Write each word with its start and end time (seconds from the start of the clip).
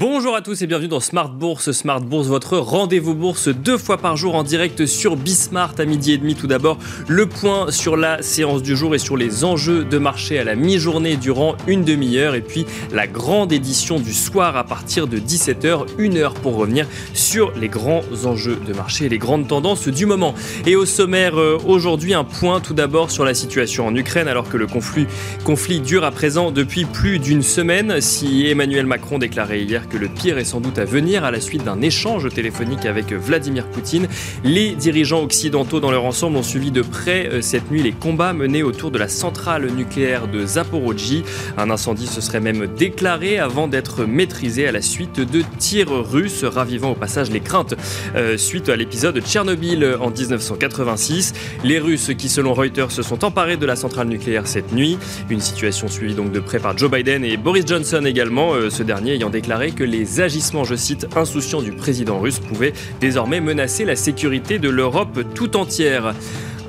Bonjour 0.00 0.36
à 0.36 0.42
tous 0.42 0.62
et 0.62 0.68
bienvenue 0.68 0.86
dans 0.86 1.00
Smart 1.00 1.28
Bourse. 1.28 1.72
Smart 1.72 2.00
Bourse, 2.00 2.28
votre 2.28 2.56
rendez-vous 2.56 3.16
bourse 3.16 3.48
deux 3.48 3.76
fois 3.76 3.98
par 3.98 4.16
jour 4.16 4.36
en 4.36 4.44
direct 4.44 4.86
sur 4.86 5.16
Bismart 5.16 5.74
à 5.76 5.84
midi 5.86 6.12
et 6.12 6.18
demi. 6.18 6.36
Tout 6.36 6.46
d'abord, 6.46 6.78
le 7.08 7.26
point 7.26 7.72
sur 7.72 7.96
la 7.96 8.22
séance 8.22 8.62
du 8.62 8.76
jour 8.76 8.94
et 8.94 9.00
sur 9.00 9.16
les 9.16 9.42
enjeux 9.42 9.82
de 9.82 9.98
marché 9.98 10.38
à 10.38 10.44
la 10.44 10.54
mi-journée 10.54 11.16
durant 11.16 11.56
une 11.66 11.82
demi-heure. 11.82 12.36
Et 12.36 12.42
puis 12.42 12.64
la 12.92 13.08
grande 13.08 13.50
édition 13.50 13.98
du 13.98 14.12
soir 14.12 14.56
à 14.56 14.62
partir 14.62 15.08
de 15.08 15.18
17h, 15.18 15.86
une 15.98 16.16
heure 16.16 16.34
pour 16.34 16.54
revenir 16.54 16.86
sur 17.12 17.50
les 17.56 17.68
grands 17.68 18.04
enjeux 18.24 18.60
de 18.68 18.72
marché 18.72 19.06
et 19.06 19.08
les 19.08 19.18
grandes 19.18 19.48
tendances 19.48 19.88
du 19.88 20.06
moment. 20.06 20.32
Et 20.64 20.76
au 20.76 20.86
sommaire 20.86 21.40
euh, 21.40 21.58
aujourd'hui, 21.66 22.14
un 22.14 22.22
point 22.22 22.60
tout 22.60 22.74
d'abord 22.74 23.10
sur 23.10 23.24
la 23.24 23.34
situation 23.34 23.88
en 23.88 23.96
Ukraine 23.96 24.28
alors 24.28 24.48
que 24.48 24.58
le 24.58 24.68
conflit, 24.68 25.08
conflit 25.42 25.80
dure 25.80 26.04
à 26.04 26.12
présent 26.12 26.52
depuis 26.52 26.84
plus 26.84 27.18
d'une 27.18 27.42
semaine. 27.42 28.00
Si 28.00 28.46
Emmanuel 28.46 28.86
Macron 28.86 29.18
déclarait 29.18 29.62
hier 29.62 29.87
que 29.88 29.96
le 29.96 30.08
pire 30.08 30.38
est 30.38 30.44
sans 30.44 30.60
doute 30.60 30.78
à 30.78 30.84
venir 30.84 31.24
à 31.24 31.30
la 31.30 31.40
suite 31.40 31.64
d'un 31.64 31.80
échange 31.80 32.28
téléphonique 32.30 32.86
avec 32.86 33.12
Vladimir 33.12 33.66
Poutine. 33.66 34.06
Les 34.44 34.74
dirigeants 34.74 35.22
occidentaux 35.22 35.80
dans 35.80 35.90
leur 35.90 36.04
ensemble 36.04 36.36
ont 36.36 36.42
suivi 36.42 36.70
de 36.70 36.82
près 36.82 37.28
euh, 37.28 37.40
cette 37.40 37.70
nuit 37.70 37.82
les 37.82 37.92
combats 37.92 38.32
menés 38.32 38.62
autour 38.62 38.90
de 38.90 38.98
la 38.98 39.08
centrale 39.08 39.66
nucléaire 39.70 40.28
de 40.28 40.44
Zaporozhye. 40.44 41.24
Un 41.56 41.70
incendie 41.70 42.06
se 42.06 42.20
serait 42.20 42.40
même 42.40 42.66
déclaré 42.66 43.38
avant 43.38 43.68
d'être 43.68 44.04
maîtrisé 44.04 44.66
à 44.66 44.72
la 44.72 44.82
suite 44.82 45.20
de 45.20 45.42
tirs 45.58 45.90
russes, 45.90 46.44
ravivant 46.44 46.92
au 46.92 46.94
passage 46.94 47.30
les 47.30 47.40
craintes 47.40 47.74
euh, 48.16 48.36
suite 48.36 48.68
à 48.68 48.76
l'épisode 48.76 49.20
Tchernobyl 49.20 49.96
en 50.00 50.10
1986. 50.10 51.32
Les 51.64 51.78
Russes 51.78 52.10
qui, 52.16 52.28
selon 52.28 52.54
Reuters, 52.54 52.92
se 52.92 53.02
sont 53.02 53.24
emparés 53.24 53.56
de 53.56 53.66
la 53.66 53.76
centrale 53.76 54.08
nucléaire 54.08 54.46
cette 54.46 54.72
nuit. 54.72 54.98
Une 55.30 55.40
situation 55.40 55.88
suivie 55.88 56.14
donc 56.14 56.32
de 56.32 56.40
près 56.40 56.58
par 56.58 56.76
Joe 56.76 56.90
Biden 56.90 57.24
et 57.24 57.36
Boris 57.36 57.64
Johnson 57.66 58.04
également, 58.04 58.54
euh, 58.54 58.70
ce 58.70 58.82
dernier 58.82 59.14
ayant 59.14 59.30
déclaré 59.30 59.72
les 59.84 60.20
agissements, 60.20 60.64
je 60.64 60.74
cite, 60.74 61.06
insouciants 61.16 61.62
du 61.62 61.72
président 61.72 62.18
russe 62.18 62.38
pouvaient 62.38 62.72
désormais 63.00 63.40
menacer 63.40 63.84
la 63.84 63.96
sécurité 63.96 64.58
de 64.58 64.68
l'Europe 64.68 65.20
tout 65.34 65.56
entière. 65.56 66.14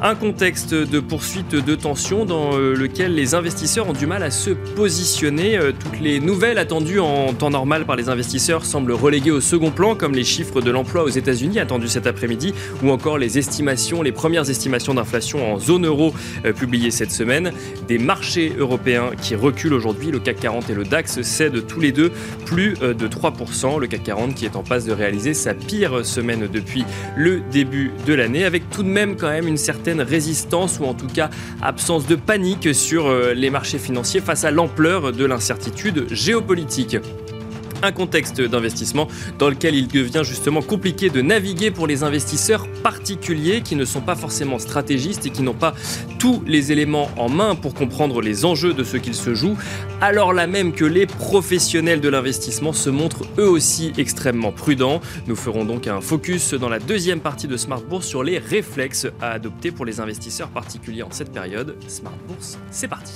Un 0.02 0.16
contexte 0.16 0.74
de 0.74 1.02
poursuite 1.02 1.54
de 1.54 1.76
tensions 1.76 2.24
dans 2.24 2.58
euh, 2.58 2.74
lequel 2.74 3.16
les 3.16 3.36
investisseurs 3.36 3.90
ont 3.90 3.94
du 3.94 4.08
mal 4.08 4.24
à 4.24 4.32
se 4.32 4.52
positionner. 4.52 5.58
Euh, 5.58 5.74
toutes 5.78 6.00
les 6.00 6.22
nouvelles 6.22 6.58
attendues 6.58 7.02
en 7.02 7.34
temps 7.34 7.50
normal 7.50 7.86
par 7.86 7.98
les 7.98 8.08
investisseurs 8.08 8.64
semblent 8.64 8.94
reléguées 8.94 9.32
au 9.32 9.42
second 9.42 9.72
plan, 9.72 9.96
comme 9.96 10.14
les 10.14 10.24
chiffres 10.24 10.62
de 10.62 10.72
l'emploi 10.72 11.04
aux 11.04 11.10
États-Unis 11.10 11.60
attendus 11.60 11.90
cet 11.90 12.08
après-midi, 12.08 12.54
ou 12.82 12.92
encore 12.92 13.18
les 13.18 13.38
estimations, 13.38 14.02
les 14.02 14.14
premières 14.14 14.50
estimations 14.50 14.94
d'inflation 14.94 15.54
en 15.54 15.60
zone 15.60 15.86
euro 15.86 16.14
euh, 16.46 16.54
publiées 16.54 16.92
cette 16.92 17.12
semaine. 17.12 17.52
Des 17.90 17.98
marchés 17.98 18.54
européens 18.58 19.10
qui 19.22 19.36
reculent 19.36 19.74
aujourd'hui. 19.74 20.12
Le 20.12 20.20
CAC 20.20 20.40
40 20.40 20.70
et 20.70 20.76
le 20.76 20.86
DAX 20.86 21.22
cèdent 21.24 21.68
tous 21.68 21.82
les 21.82 21.92
deux 21.92 22.14
plus 22.46 22.76
de 22.76 23.08
3%. 23.08 23.78
Le 23.78 23.88
CAC 23.88 24.04
40 24.04 24.34
qui 24.34 24.46
est 24.46 24.56
en 24.56 24.64
passe 24.64 24.86
de 24.86 24.94
réaliser 24.94 25.34
sa 25.34 25.54
pire 25.54 26.06
semaine 26.06 26.48
depuis 26.52 26.86
le 27.18 27.42
début 27.52 27.92
de 28.08 28.14
l'année, 28.14 28.46
avec 28.46 28.70
tout 28.70 28.84
de 28.84 28.88
même 28.88 29.18
quand 29.18 29.30
même 29.30 29.48
une 29.48 29.58
certaine 29.58 29.89
résistance 29.98 30.80
ou 30.80 30.86
en 30.86 30.94
tout 30.94 31.08
cas 31.08 31.30
absence 31.62 32.08
de 32.08 32.16
panique 32.16 32.74
sur 32.74 33.08
euh, 33.08 33.34
les 33.34 33.50
marchés 33.50 33.80
financiers 33.80 34.22
face 34.22 34.44
à 34.46 34.52
l'ampleur 34.52 35.12
de 35.12 35.26
l'incertitude 35.26 36.06
géopolitique 36.12 36.98
un 37.82 37.92
contexte 37.92 38.42
d'investissement 38.42 39.08
dans 39.38 39.50
lequel 39.50 39.76
il 39.76 39.88
devient 39.88 40.22
justement 40.24 40.62
compliqué 40.62 41.10
de 41.10 41.22
naviguer 41.22 41.72
pour 41.72 41.88
les 41.88 42.04
investisseurs 42.04 42.68
particuliers 42.84 43.62
qui 43.62 43.76
ne 43.76 43.86
sont 43.86 44.02
pas 44.02 44.16
forcément 44.16 44.60
stratégistes 44.60 45.26
et 45.26 45.30
qui 45.30 45.42
n'ont 45.42 45.54
pas 45.54 45.74
tous 46.20 46.44
les 46.46 46.72
éléments 46.72 47.10
en 47.18 47.30
main 47.30 47.56
pour 47.56 47.74
comprendre 47.74 48.22
les 48.22 48.46
enjeux 48.46 48.74
de 48.74 48.84
ce 48.84 48.98
qu'il 48.98 49.16
se 49.16 49.34
joue, 49.34 49.58
alors 50.02 50.34
là 50.34 50.48
même 50.48 50.74
que 50.74 50.86
les 50.86 51.06
professionnels 51.06 52.02
de 52.02 52.10
l'investissement 52.10 52.74
se 52.74 52.90
montrent 52.90 53.24
eux 53.38 53.50
aussi 53.50 53.94
extrêmement 53.98 54.52
prudents. 54.52 55.02
Nous 55.28 55.36
ferons 55.36 55.66
donc 55.66 55.88
un 55.88 56.02
focus 56.02 56.54
dans 56.54 56.70
la 56.70 56.80
deuxième 56.80 57.22
partie 57.22 57.48
de 57.48 57.58
Smart 57.58 57.82
Bourse 57.82 58.08
sur 58.08 58.24
les 58.24 58.38
réflexes 58.38 59.08
à 59.22 59.32
adopter 59.32 59.72
pour 59.72 59.86
les 59.86 60.00
investisseurs 60.00 60.50
particuliers 60.50 61.04
en 61.04 61.12
cette 61.12 61.32
période. 61.32 61.76
Smart 61.88 62.18
Bourse, 62.28 62.58
c'est 62.72 62.88
parti. 62.88 63.14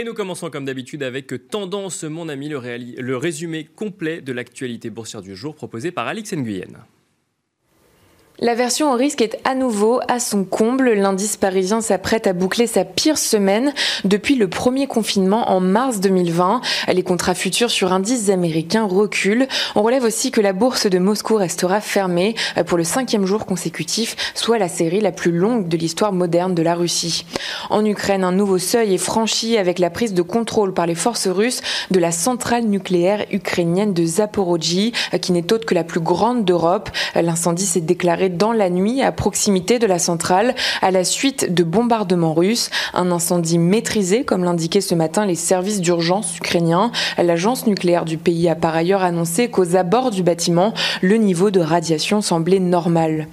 Et 0.00 0.04
nous 0.04 0.14
commençons 0.14 0.48
comme 0.48 0.64
d'habitude 0.64 1.02
avec 1.02 1.30
Tendance, 1.50 2.04
mon 2.04 2.30
ami, 2.30 2.48
le, 2.48 3.16
résumé 3.18 3.64
complet 3.66 4.22
de 4.22 4.32
l'actualité 4.32 4.88
boursière 4.88 5.20
du 5.20 5.36
jour 5.36 5.54
proposé 5.54 5.92
par 5.92 6.06
Alix 6.06 6.32
Nguyen. 6.32 6.86
La 8.42 8.54
version 8.54 8.90
au 8.90 8.96
risque 8.96 9.20
est 9.20 9.38
à 9.44 9.54
nouveau 9.54 10.00
à 10.08 10.18
son 10.18 10.44
comble. 10.44 10.94
L'indice 10.94 11.36
parisien 11.36 11.82
s'apprête 11.82 12.26
à 12.26 12.32
boucler 12.32 12.66
sa 12.66 12.86
pire 12.86 13.18
semaine 13.18 13.74
depuis 14.04 14.34
le 14.34 14.48
premier 14.48 14.86
confinement 14.86 15.50
en 15.50 15.60
mars 15.60 16.00
2020. 16.00 16.62
Les 16.90 17.02
contrats 17.02 17.34
futurs 17.34 17.70
sur 17.70 17.92
indices 17.92 18.30
américains 18.30 18.86
reculent. 18.86 19.46
On 19.74 19.82
relève 19.82 20.04
aussi 20.04 20.30
que 20.30 20.40
la 20.40 20.54
bourse 20.54 20.86
de 20.86 20.98
Moscou 20.98 21.34
restera 21.34 21.82
fermée 21.82 22.34
pour 22.64 22.78
le 22.78 22.84
cinquième 22.84 23.26
jour 23.26 23.44
consécutif, 23.44 24.16
soit 24.34 24.56
la 24.56 24.70
série 24.70 25.02
la 25.02 25.12
plus 25.12 25.32
longue 25.32 25.68
de 25.68 25.76
l'histoire 25.76 26.14
moderne 26.14 26.54
de 26.54 26.62
la 26.62 26.74
Russie. 26.74 27.26
En 27.68 27.84
Ukraine, 27.84 28.24
un 28.24 28.32
nouveau 28.32 28.56
seuil 28.56 28.94
est 28.94 28.98
franchi 28.98 29.58
avec 29.58 29.78
la 29.78 29.90
prise 29.90 30.14
de 30.14 30.22
contrôle 30.22 30.72
par 30.72 30.86
les 30.86 30.94
forces 30.94 31.28
russes 31.28 31.60
de 31.90 32.00
la 32.00 32.10
centrale 32.10 32.64
nucléaire 32.64 33.26
ukrainienne 33.32 33.92
de 33.92 34.06
Zaporozhye, 34.06 34.92
qui 35.20 35.32
n'est 35.32 35.52
autre 35.52 35.66
que 35.66 35.74
la 35.74 35.84
plus 35.84 36.00
grande 36.00 36.46
d'Europe. 36.46 36.88
L'incendie 37.14 37.66
s'est 37.66 37.82
déclaré 37.82 38.29
dans 38.36 38.52
la 38.52 38.70
nuit 38.70 39.02
à 39.02 39.12
proximité 39.12 39.78
de 39.78 39.86
la 39.86 39.98
centrale 39.98 40.54
à 40.82 40.90
la 40.90 41.04
suite 41.04 41.52
de 41.52 41.64
bombardements 41.64 42.34
russes. 42.34 42.70
Un 42.94 43.10
incendie 43.10 43.58
maîtrisé, 43.58 44.24
comme 44.24 44.44
l'indiquaient 44.44 44.80
ce 44.80 44.94
matin 44.94 45.26
les 45.26 45.34
services 45.34 45.80
d'urgence 45.80 46.36
ukrainiens. 46.36 46.92
L'agence 47.18 47.66
nucléaire 47.66 48.04
du 48.04 48.18
pays 48.18 48.48
a 48.48 48.54
par 48.54 48.74
ailleurs 48.74 49.02
annoncé 49.02 49.48
qu'aux 49.48 49.76
abords 49.76 50.10
du 50.10 50.22
bâtiment, 50.22 50.74
le 51.02 51.16
niveau 51.16 51.50
de 51.50 51.60
radiation 51.60 52.20
semblait 52.20 52.60
normal. 52.60 53.28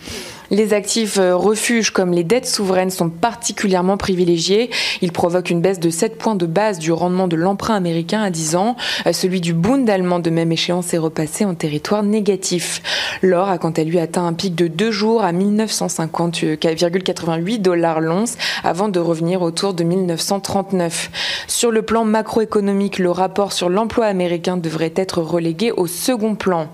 Les 0.49 0.73
actifs 0.73 1.17
euh, 1.17 1.35
refuges 1.35 1.91
comme 1.91 2.13
les 2.13 2.23
dettes 2.23 2.47
souveraines 2.47 2.89
sont 2.89 3.09
particulièrement 3.09 3.97
privilégiés. 3.97 4.69
Ils 5.01 5.11
provoquent 5.11 5.49
une 5.49 5.59
baisse 5.59 5.81
de 5.81 5.89
7 5.89 6.17
points 6.17 6.35
de 6.35 6.45
base 6.45 6.79
du 6.79 6.93
rendement 6.93 7.27
de 7.27 7.35
l'emprunt 7.35 7.75
américain 7.75 8.21
à 8.21 8.29
10 8.29 8.55
ans. 8.55 8.77
Euh, 9.05 9.11
celui 9.11 9.41
du 9.41 9.53
Bund 9.53 9.89
allemand 9.89 10.19
de 10.19 10.29
même 10.29 10.53
échéance 10.53 10.93
est 10.93 10.97
repassé 10.97 11.43
en 11.43 11.53
territoire 11.53 12.01
négatif. 12.01 12.81
L'or 13.21 13.49
a 13.49 13.57
quant 13.57 13.71
à 13.71 13.83
lui 13.83 13.99
atteint 13.99 14.25
un 14.25 14.31
pic 14.31 14.55
de 14.55 14.67
deux 14.67 14.91
jours 14.91 15.21
à 15.21 15.33
1950,88 15.33 17.61
dollars 17.61 17.99
l'once 17.99 18.37
avant 18.63 18.87
de 18.87 19.01
revenir 19.01 19.41
autour 19.41 19.73
de 19.73 19.83
1939. 19.83 21.11
Sur 21.47 21.71
le 21.71 21.81
plan 21.81 22.05
macroéconomique, 22.05 22.99
le 22.99 23.11
rapport 23.11 23.51
sur 23.51 23.67
l'emploi 23.67 24.05
américain 24.05 24.55
devrait 24.55 24.93
être 24.95 25.21
relégué 25.21 25.71
au 25.71 25.87
second 25.87 26.35
plan. 26.35 26.69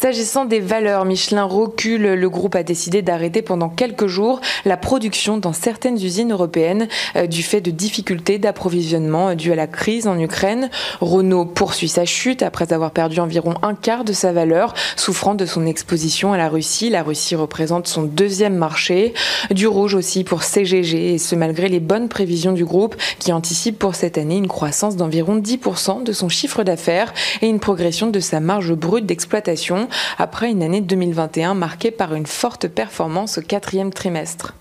S'agissant 0.00 0.44
des 0.44 0.58
valeurs, 0.58 1.04
Michelin 1.04 1.44
recule. 1.44 2.02
Le 2.14 2.28
groupe 2.28 2.56
a 2.56 2.64
décidé 2.64 3.00
d'arrêter 3.00 3.42
pendant 3.42 3.68
quelques 3.68 4.08
jours 4.08 4.40
la 4.64 4.76
production 4.76 5.38
dans 5.38 5.52
certaines 5.52 5.94
usines 5.94 6.32
européennes 6.32 6.88
euh, 7.14 7.26
du 7.26 7.42
fait 7.42 7.60
de 7.60 7.70
difficultés 7.70 8.38
d'approvisionnement 8.38 9.28
euh, 9.28 9.34
dues 9.34 9.52
à 9.52 9.54
la 9.54 9.68
crise 9.68 10.08
en 10.08 10.18
Ukraine. 10.18 10.68
Renault 11.00 11.44
poursuit 11.44 11.88
sa 11.88 12.04
chute 12.04 12.42
après 12.42 12.72
avoir 12.72 12.90
perdu 12.90 13.20
environ 13.20 13.54
un 13.62 13.74
quart 13.74 14.04
de 14.04 14.12
sa 14.12 14.32
valeur, 14.32 14.74
souffrant 14.96 15.36
de 15.36 15.46
son 15.46 15.64
exposition 15.64 16.32
à 16.32 16.36
la 16.36 16.48
Russie. 16.48 16.90
La 16.90 17.04
Russie 17.04 17.36
représente 17.36 17.86
son 17.86 18.02
deuxième 18.02 18.56
marché. 18.56 19.14
Du 19.52 19.68
rouge 19.68 19.94
aussi 19.94 20.24
pour 20.24 20.42
CGG, 20.42 21.14
et 21.14 21.18
ce 21.18 21.36
malgré 21.36 21.68
les 21.68 21.80
bonnes 21.80 22.08
prévisions 22.08 22.52
du 22.52 22.64
groupe 22.64 22.96
qui 23.20 23.32
anticipe 23.32 23.78
pour 23.78 23.94
cette 23.94 24.18
année 24.18 24.36
une 24.36 24.48
croissance 24.48 24.96
d'environ 24.96 25.36
10% 25.38 26.02
de 26.02 26.12
son 26.12 26.28
chiffre 26.28 26.64
d'affaires 26.64 27.14
et 27.42 27.46
une 27.46 27.60
progression 27.60 28.08
de 28.08 28.20
sa 28.20 28.40
marge 28.40 28.74
brute 28.74 29.06
d'exploitation 29.06 29.84
après 30.18 30.50
une 30.50 30.62
année 30.62 30.80
2021 30.80 31.54
marquée 31.54 31.90
par 31.90 32.14
une 32.14 32.26
forte 32.26 32.68
performance 32.68 33.38
au 33.38 33.42
quatrième 33.42 33.92
trimestre. 33.92 34.54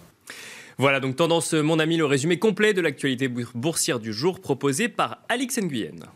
Voilà 0.77 0.99
donc 0.99 1.15
tendance, 1.15 1.53
mon 1.53 1.79
ami, 1.79 1.97
le 1.97 2.05
résumé 2.05 2.39
complet 2.39 2.73
de 2.73 2.81
l'actualité 2.81 3.27
boursière 3.27 3.99
du 3.99 4.11
jour 4.11 4.39
proposé 4.39 4.89
par 4.89 5.19
Alix 5.29 5.59
Nguyen. 5.59 6.07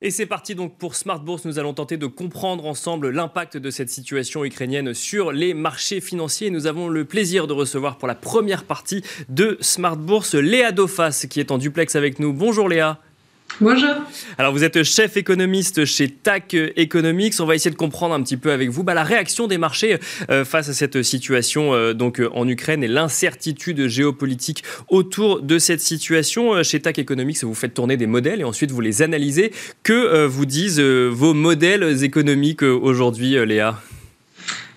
Et 0.00 0.12
c'est 0.12 0.26
parti 0.26 0.54
donc 0.54 0.78
pour 0.78 0.94
Smart 0.94 1.18
Bourse. 1.18 1.44
Nous 1.44 1.58
allons 1.58 1.74
tenter 1.74 1.96
de 1.96 2.06
comprendre 2.06 2.66
ensemble 2.66 3.10
l'impact 3.10 3.56
de 3.56 3.68
cette 3.68 3.90
situation 3.90 4.44
ukrainienne 4.44 4.94
sur 4.94 5.32
les 5.32 5.54
marchés 5.54 6.00
financiers. 6.00 6.50
Nous 6.50 6.68
avons 6.68 6.88
le 6.88 7.04
plaisir 7.04 7.48
de 7.48 7.52
recevoir 7.52 7.98
pour 7.98 8.06
la 8.06 8.14
première 8.14 8.62
partie 8.62 9.02
de 9.28 9.58
Smart 9.60 9.96
Bourse 9.96 10.34
Léa 10.34 10.70
Dofas 10.70 11.26
qui 11.28 11.40
est 11.40 11.50
en 11.50 11.58
duplex 11.58 11.96
avec 11.96 12.20
nous. 12.20 12.32
Bonjour 12.32 12.68
Léa. 12.68 13.00
Bonjour. 13.60 13.90
Alors 14.38 14.52
vous 14.52 14.62
êtes 14.62 14.84
chef 14.84 15.16
économiste 15.16 15.84
chez 15.84 16.08
TAC 16.08 16.54
Economics. 16.76 17.34
On 17.40 17.44
va 17.44 17.56
essayer 17.56 17.72
de 17.72 17.76
comprendre 17.76 18.14
un 18.14 18.22
petit 18.22 18.36
peu 18.36 18.52
avec 18.52 18.70
vous 18.70 18.84
bah, 18.84 18.94
la 18.94 19.02
réaction 19.02 19.48
des 19.48 19.58
marchés 19.58 19.98
euh, 20.30 20.44
face 20.44 20.68
à 20.68 20.74
cette 20.74 21.02
situation 21.02 21.74
euh, 21.74 21.92
donc 21.92 22.20
euh, 22.20 22.30
en 22.34 22.46
Ukraine 22.46 22.84
et 22.84 22.88
l'incertitude 22.88 23.88
géopolitique 23.88 24.62
autour 24.88 25.42
de 25.42 25.58
cette 25.58 25.80
situation. 25.80 26.62
Chez 26.62 26.78
TAC 26.78 27.00
Economics, 27.00 27.42
vous 27.42 27.54
faites 27.54 27.74
tourner 27.74 27.96
des 27.96 28.06
modèles 28.06 28.42
et 28.42 28.44
ensuite 28.44 28.70
vous 28.70 28.80
les 28.80 29.02
analysez. 29.02 29.52
Que 29.82 30.24
vous 30.26 30.46
disent 30.46 30.80
vos 30.80 31.34
modèles 31.34 32.04
économiques 32.04 32.62
aujourd'hui, 32.62 33.44
Léa? 33.44 33.80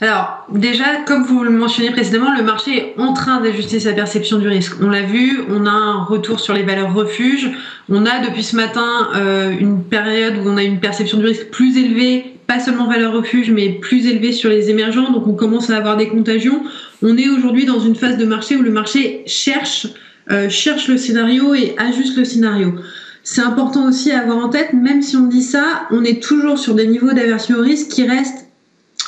Alors, 0.03 0.48
déjà, 0.51 0.86
comme 1.06 1.24
vous 1.24 1.44
le 1.44 1.51
mentionnez 1.51 1.92
précédemment, 1.92 2.36
le 2.36 2.42
marché 2.42 2.75
est 2.75 2.94
en 3.00 3.13
train 3.13 3.39
d'ajuster 3.39 3.80
sa 3.80 3.94
perception 3.94 4.39
du 4.39 4.48
risque. 4.48 4.74
On 4.81 4.89
l'a 4.89 5.03
vu, 5.03 5.42
on 5.48 5.68
a 5.68 5.69
un 5.69 6.03
retour 6.03 6.39
sur 6.39 6.56
les 6.56 6.63
valeurs 6.63 6.92
refuges. 6.92 7.51
On 7.88 8.07
a 8.07 8.18
depuis 8.25 8.42
ce 8.42 8.56
matin 8.56 9.09
euh, 9.15 9.51
une 9.51 9.83
période 9.83 10.38
où 10.38 10.50
on 10.50 10.57
a 10.57 10.63
une 10.63 10.80
perception 10.80 11.19
du 11.19 11.25
risque 11.27 11.51
plus 11.51 11.77
élevée, 11.77 12.33
pas 12.48 12.59
seulement 12.59 12.88
valeurs 12.88 13.13
refuge, 13.13 13.51
mais 13.51 13.74
plus 13.74 14.07
élevée 14.07 14.31
sur 14.31 14.50
les 14.50 14.71
émergents. 14.71 15.12
Donc, 15.12 15.27
on 15.27 15.36
commence 15.36 15.69
à 15.69 15.77
avoir 15.77 15.98
des 15.98 16.07
contagions. 16.07 16.63
On 17.04 17.15
est 17.15 17.30
aujourd'hui 17.30 17.65
dans 17.65 17.80
une 17.80 17.95
phase 17.95 18.18
de 18.18 18.25
marché 18.25 18.56
où 18.56 18.63
le 18.63 18.71
marché 18.71 19.21
cherche, 19.27 19.86
euh, 20.31 20.50
cherche 20.50 20.88
le 20.88 20.97
scénario 20.97 21.54
et 21.54 21.75
ajuste 21.77 22.18
le 22.18 22.25
scénario. 22.25 22.74
C'est 23.21 23.42
important 23.42 23.88
aussi 23.88 24.12
à 24.12 24.21
avoir 24.21 24.44
en 24.44 24.50
tête, 24.50 24.74
même 24.74 25.04
si 25.04 25.15
on 25.15 25.27
dit 25.27 25.44
ça, 25.44 25.83
on 25.92 26.04
est 26.04 26.24
toujours 26.24 26.57
sur 26.57 26.74
des 26.74 26.88
niveaux 26.88 27.13
d'aversion 27.13 27.59
au 27.59 27.62
risque 27.62 27.89
qui 27.89 28.07
restent 28.07 28.50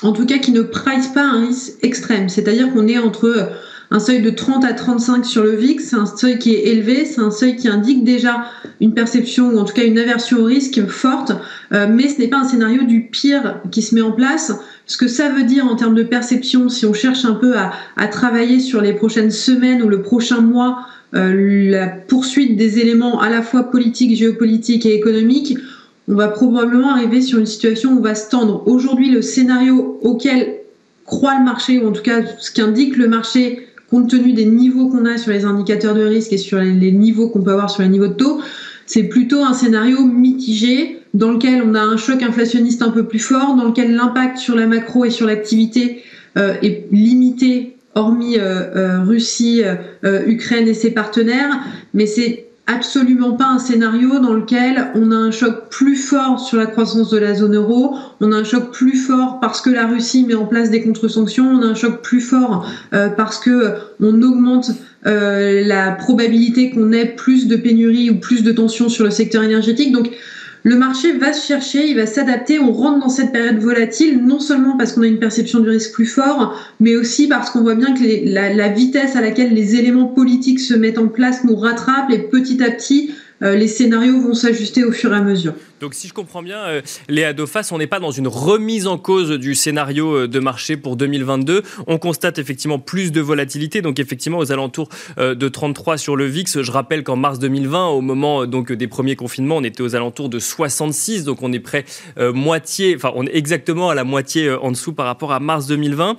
en 0.04 0.12
tout 0.12 0.26
cas 0.26 0.38
qui 0.38 0.52
ne 0.52 0.62
price 0.62 1.08
pas 1.08 1.24
un 1.24 1.46
risque 1.48 1.74
extrême. 1.82 2.30
C'est-à-dire 2.30 2.72
qu'on 2.74 2.88
est 2.88 3.00
entre 3.00 3.50
un 3.94 4.00
seuil 4.00 4.22
de 4.22 4.32
30 4.32 4.66
à 4.66 4.74
35 4.74 5.24
sur 5.24 5.44
le 5.44 5.56
VIX, 5.56 5.84
c'est 5.84 5.96
un 5.96 6.08
seuil 6.08 6.40
qui 6.40 6.56
est 6.56 6.68
élevé, 6.68 7.06
c'est 7.06 7.22
un 7.22 7.30
seuil 7.30 7.56
qui 7.56 7.68
indique 7.68 8.04
déjà 8.04 8.46
une 8.82 8.94
perception 8.94 9.50
ou 9.50 9.60
en 9.60 9.66
tout 9.66 9.74
cas 9.74 9.86
une 9.86 10.00
aversion 10.00 10.40
au 10.40 10.46
risque 10.46 10.88
forte, 10.88 11.32
euh, 11.74 11.86
mais 11.90 12.08
ce 12.08 12.20
n'est 12.20 12.28
pas 12.28 12.40
un 12.40 12.44
scénario 12.44 12.84
du 12.84 13.04
pire 13.04 13.62
qui 13.70 13.84
se 13.84 13.94
met 13.94 14.02
en 14.02 14.12
place. 14.12 14.52
Ce 14.88 14.98
que 14.98 15.08
ça 15.08 15.30
veut 15.30 15.44
dire 15.44 15.68
en 15.68 15.76
termes 15.76 15.94
de 15.94 16.04
perception, 16.04 16.70
si 16.70 16.88
on 16.88 16.94
cherche 16.94 17.24
un 17.24 17.36
peu 17.36 17.54
à, 17.56 18.08
travailler 18.08 18.60
sur 18.60 18.82
les 18.82 18.94
prochaines 18.94 19.32
semaines 19.32 19.84
ou 19.84 19.90
le 19.90 20.02
prochain 20.02 20.42
mois, 20.42 20.88
euh, 21.14 21.70
la 21.70 21.88
poursuite 21.88 22.58
des 22.58 22.80
éléments 22.80 23.22
à 23.22 23.30
la 23.30 23.44
fois 23.44 23.70
politiques, 23.70 24.18
géopolitiques 24.18 24.88
et 24.88 24.96
économiques, 24.96 25.56
on 26.08 26.16
va 26.16 26.28
probablement 26.28 26.92
arriver 26.92 27.22
sur 27.22 27.40
une 27.40 27.46
situation 27.46 27.94
où 27.94 28.00
on 28.00 28.02
va 28.02 28.16
se 28.16 28.30
tendre. 28.30 28.64
Aujourd'hui, 28.68 29.10
le 29.10 29.22
scénario 29.22 30.00
auquel 30.02 30.56
croit 31.06 31.38
le 31.38 31.46
marché, 31.46 31.80
ou 31.80 31.90
en 31.90 31.92
tout 31.92 32.02
cas 32.02 32.22
ce 32.40 32.52
qu'indique 32.52 32.98
le 32.98 33.08
marché, 33.08 33.68
compte 33.90 34.10
tenu 34.10 34.34
des 34.34 34.46
niveaux 34.46 34.90
qu'on 34.90 35.06
a 35.06 35.18
sur 35.18 35.32
les 35.32 35.46
indicateurs 35.46 35.94
de 35.94 36.04
risque 36.04 36.34
et 36.34 36.38
sur 36.38 36.60
les 36.60 36.92
niveaux 36.92 37.30
qu'on 37.30 37.42
peut 37.42 37.52
avoir 37.52 37.70
sur 37.70 37.84
les 37.84 37.90
niveaux 37.90 38.08
de 38.08 38.14
taux, 38.14 38.42
c'est 38.86 39.04
plutôt 39.04 39.44
un 39.44 39.54
scénario 39.54 40.04
mitigé 40.04 41.00
dans 41.14 41.32
lequel 41.32 41.64
on 41.66 41.76
a 41.76 41.82
un 41.82 41.98
choc 41.98 42.24
inflationniste 42.24 42.82
un 42.82 42.90
peu 42.90 43.04
plus 43.04 43.20
fort, 43.20 43.56
dans 43.56 43.66
lequel 43.66 43.96
l'impact 43.96 44.38
sur 44.38 44.56
la 44.56 44.68
macro 44.68 45.06
et 45.06 45.10
sur 45.10 45.28
l'activité 45.28 46.04
euh, 46.38 46.56
est 46.62 46.88
limité, 46.92 47.78
hormis 47.96 48.40
euh, 48.40 48.76
euh, 48.76 49.04
Russie, 49.04 49.62
Ukraine 50.26 50.68
et 50.68 50.74
ses 50.74 50.92
partenaires, 50.92 51.60
mais 51.94 52.08
c'est 52.08 52.48
absolument 52.66 53.34
pas 53.34 53.48
un 53.48 53.60
scénario 53.60 54.20
dans 54.20 54.34
lequel 54.34 54.88
on 54.96 55.12
a 55.12 55.16
un 55.16 55.32
choc 55.32 55.70
plus 55.70 55.98
fort 55.98 56.40
sur 56.40 56.58
la 56.58 56.66
croissance 56.66 57.10
de 57.10 57.18
la 57.18 57.34
zone 57.34 57.56
euro, 57.56 57.96
on 58.22 58.32
a 58.32 58.38
un 58.38 58.44
choc 58.44 58.72
plus 58.72 58.96
fort 58.96 59.40
parce 59.42 59.60
que 59.60 59.70
la 59.70 59.86
Russie 59.86 60.24
met 60.26 60.34
en 60.34 60.46
place 60.46 60.70
des 60.70 60.82
contre-sanctions, 60.82 61.46
on 61.46 61.62
a 61.62 61.66
un 61.66 61.76
choc 61.76 62.02
plus 62.02 62.22
fort 62.22 62.66
euh, 62.94 63.10
parce 63.10 63.38
que 63.40 63.74
on 64.00 64.22
augmente 64.22 64.72
euh, 65.06 65.62
la 65.66 65.92
probabilité 65.92 66.70
qu'on 66.70 66.94
ait 66.94 67.06
plus 67.06 67.48
de 67.48 67.58
pénurie 67.58 68.10
ou 68.10 68.16
plus 68.16 68.44
de 68.44 68.52
tensions 68.54 68.88
sur 68.88 69.04
le 69.04 69.12
secteur 69.12 69.44
énergétique. 69.44 69.92
Donc 69.92 70.12
le 70.64 70.78
marché 70.78 71.12
va 71.12 71.34
se 71.34 71.46
chercher, 71.46 71.90
il 71.90 71.96
va 71.98 72.06
s'adapter. 72.06 72.58
On 72.58 72.72
rentre 72.72 73.00
dans 73.00 73.10
cette 73.10 73.34
période 73.34 73.60
volatile, 73.60 74.24
non 74.26 74.40
seulement 74.40 74.78
parce 74.78 74.94
qu'on 74.94 75.02
a 75.02 75.08
une 75.08 75.20
perception 75.20 75.60
du 75.60 75.70
risque 75.70 75.94
plus 75.94 76.06
fort, 76.06 76.58
mais 76.80 76.96
aussi 76.96 77.28
parce 77.28 77.50
qu'on 77.50 77.62
voit 77.62 77.76
bien 77.76 77.94
que 77.94 78.04
la, 78.34 78.54
la 78.54 78.70
vitesse 78.70 79.18
à 79.18 79.22
laquelle 79.22 79.54
les 79.54 79.76
éléments 79.76 80.06
politiques 80.06 80.62
se 80.62 80.74
mettent 80.74 80.98
en 80.98 81.08
place 81.08 81.44
nous 81.44 81.58
rattrape 81.58 82.10
et 82.12 82.20
petit 82.20 82.64
à 82.64 82.72
petit, 82.72 83.12
les 83.42 83.68
scénarios 83.68 84.22
vont 84.22 84.34
s'ajuster 84.34 84.84
au 84.84 84.92
fur 84.92 85.14
et 85.14 85.18
à 85.18 85.22
mesure. 85.22 85.54
Donc 85.84 85.96
si 85.96 86.08
je 86.08 86.14
comprends 86.14 86.42
bien, 86.42 86.60
euh, 86.60 86.82
Léa 87.10 87.34
on 87.72 87.78
n'est 87.78 87.88
pas 87.88 88.00
dans 88.00 88.10
une 88.10 88.30
remise 88.30 88.88
en 88.88 88.98
cause 88.98 89.32
du 89.32 89.54
scénario 89.54 90.16
euh, 90.16 90.28
de 90.30 90.40
marché 90.40 90.78
pour 90.78 90.96
2022. 90.96 91.62
On 91.88 91.98
constate 91.98 92.40
effectivement 92.40 92.80
plus 92.80 93.12
de 93.12 93.20
volatilité, 93.20 93.82
donc 93.82 94.00
effectivement 94.00 94.38
aux 94.38 94.54
alentours 94.54 94.88
de 95.18 95.50
33 95.50 95.98
sur 95.98 96.16
le 96.16 96.26
VIX. 96.26 96.62
Je 96.62 96.72
rappelle 96.72 97.04
qu'en 97.04 97.18
mars 97.18 97.38
2020, 97.38 97.88
au 97.88 98.00
moment 98.00 98.46
donc 98.46 98.72
des 98.72 98.88
premiers 98.88 99.18
confinements, 99.18 99.58
on 99.58 99.64
était 99.66 99.84
aux 99.84 99.94
alentours 99.94 100.30
de 100.30 100.40
66, 100.40 101.26
donc 101.26 101.44
on 101.44 101.52
est 101.52 101.60
près 101.60 101.84
moitié, 102.18 102.96
enfin 102.96 103.12
on 103.16 103.26
est 103.26 103.36
exactement 103.36 103.90
à 103.90 103.96
la 103.96 104.06
moitié 104.06 104.50
en 104.52 104.72
dessous 104.72 104.94
par 104.94 105.06
rapport 105.06 105.34
à 105.34 105.42
mars 105.42 105.68
2020. 105.68 106.16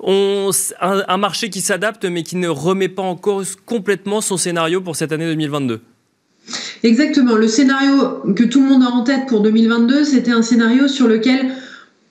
On, 0.00 0.50
un 0.80 1.16
marché 1.18 1.50
qui 1.50 1.60
s'adapte 1.60 2.04
mais 2.04 2.24
qui 2.24 2.34
ne 2.34 2.48
remet 2.48 2.88
pas 2.88 3.02
en 3.02 3.14
cause 3.14 3.56
complètement 3.64 4.20
son 4.20 4.36
scénario 4.36 4.80
pour 4.80 4.96
cette 4.96 5.12
année 5.12 5.26
2022. 5.26 5.80
Exactement. 6.82 7.36
Le 7.36 7.48
scénario 7.48 7.92
que 8.34 8.44
tout 8.44 8.60
le 8.62 8.68
monde 8.68 8.82
a 8.82 8.90
en 8.90 9.02
tête 9.02 9.26
pour 9.26 9.40
2022, 9.40 10.04
c'était 10.04 10.32
un 10.32 10.42
scénario 10.42 10.86
sur 10.86 11.08
lequel, 11.08 11.52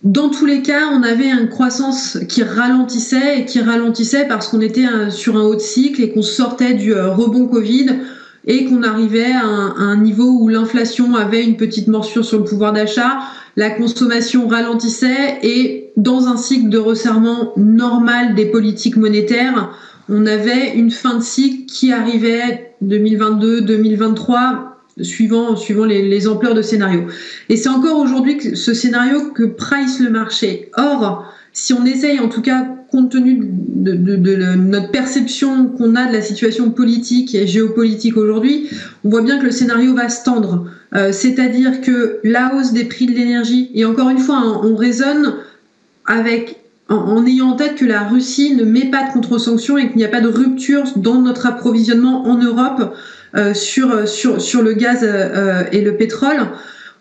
dans 0.03 0.30
tous 0.30 0.45
les 0.45 0.62
cas, 0.62 0.88
on 0.91 1.03
avait 1.03 1.30
une 1.30 1.50
croissance 1.50 2.18
qui 2.27 2.44
ralentissait 2.44 3.39
et 3.39 3.45
qui 3.45 3.62
ralentissait 3.62 4.25
parce 4.27 4.47
qu'on 4.47 4.62
était 4.62 4.88
euh, 4.88 5.09
sur 5.09 5.38
un 5.38 5.44
haut 5.44 5.59
cycle 5.59 6.01
et 6.01 6.09
qu'on 6.09 6.24
sortait 6.24 6.74
du 6.74 6.94
euh, 6.94 7.12
rebond 7.12 7.47
Covid 7.47 8.00
et 8.45 8.65
qu'on 8.65 8.83
arrivait 8.83 9.31
à 9.31 9.45
un, 9.45 9.97
niveau 9.97 10.30
où 10.41 10.50
l'inflation 10.50 11.15
avait 11.15 11.44
une 11.44 11.56
petite 11.56 11.88
morsure 11.88 12.25
sur 12.25 12.39
le 12.39 12.44
pouvoir 12.44 12.74
d'achat, 12.74 13.19
la 13.56 13.69
consommation 13.69 14.47
ralentissait 14.47 15.39
et 15.44 15.91
dans 15.95 16.27
un 16.27 16.35
cycle 16.35 16.69
de 16.69 16.77
resserrement 16.77 17.53
normal 17.56 18.35
des 18.35 18.47
politiques 18.47 18.97
monétaires, 18.97 19.71
on 20.09 20.25
avait 20.25 20.73
une 20.75 20.91
fin 20.91 21.17
de 21.17 21.23
cycle 21.23 21.65
qui 21.65 21.91
arrivait 21.91 22.75
2022, 22.81 23.61
2023, 23.61 24.73
suivant, 25.01 25.55
suivant 25.55 25.85
les, 25.85 26.27
ampleurs 26.27 26.53
de 26.53 26.61
scénario. 26.61 27.07
Et 27.50 27.57
c'est 27.57 27.69
encore 27.69 28.00
aujourd'hui 28.00 28.55
ce 28.55 28.73
scénario 28.73 29.31
que 29.31 29.44
price 29.44 30.00
le 30.00 30.09
marché. 30.09 30.69
Or, 30.77 31.25
si 31.51 31.73
on 31.73 31.85
essaye, 31.85 32.19
en 32.19 32.29
tout 32.29 32.41
cas, 32.41 32.67
compte 32.91 33.11
tenu 33.11 33.39
de, 33.41 34.55
notre 34.55 34.91
perception 34.91 35.67
qu'on 35.67 35.95
a 35.95 36.07
de 36.07 36.13
la 36.13 36.21
situation 36.21 36.69
politique 36.69 37.33
et 37.33 37.47
géopolitique 37.47 38.17
aujourd'hui, 38.17 38.69
on 39.03 39.09
voit 39.09 39.23
bien 39.23 39.39
que 39.39 39.45
le 39.45 39.51
scénario 39.51 39.95
va 39.95 40.09
se 40.09 40.23
tendre. 40.23 40.67
Euh, 40.95 41.11
c'est-à-dire 41.11 41.81
que 41.81 42.19
la 42.23 42.53
hausse 42.56 42.71
des 42.71 42.85
prix 42.85 43.07
de 43.07 43.13
l'énergie, 43.13 43.71
et 43.73 43.85
encore 43.85 44.09
une 44.09 44.19
fois, 44.19 44.61
on 44.63 44.75
raisonne 44.75 45.35
avec 46.06 46.62
en, 46.94 47.25
ayant 47.25 47.51
en 47.51 47.56
tête 47.56 47.75
que 47.75 47.86
la 47.86 48.04
Russie 48.04 48.56
ne 48.56 48.63
met 48.63 48.85
pas 48.85 49.07
de 49.07 49.14
contre-sanctions 49.14 49.78
et 49.78 49.88
qu'il 49.88 49.97
n'y 49.97 50.06
a 50.06 50.09
pas 50.09 50.21
de 50.21 50.28
rupture 50.28 50.83
dans 50.95 51.21
notre 51.21 51.45
approvisionnement 51.45 52.26
en 52.26 52.38
Europe 52.38 52.95
euh, 53.35 53.54
sur, 53.54 54.07
sur, 54.07 54.42
sur 54.42 54.62
le 54.62 54.73
gaz 54.73 55.00
euh, 55.04 55.64
et 55.71 55.81
le 55.81 55.97
pétrole, 55.97 56.47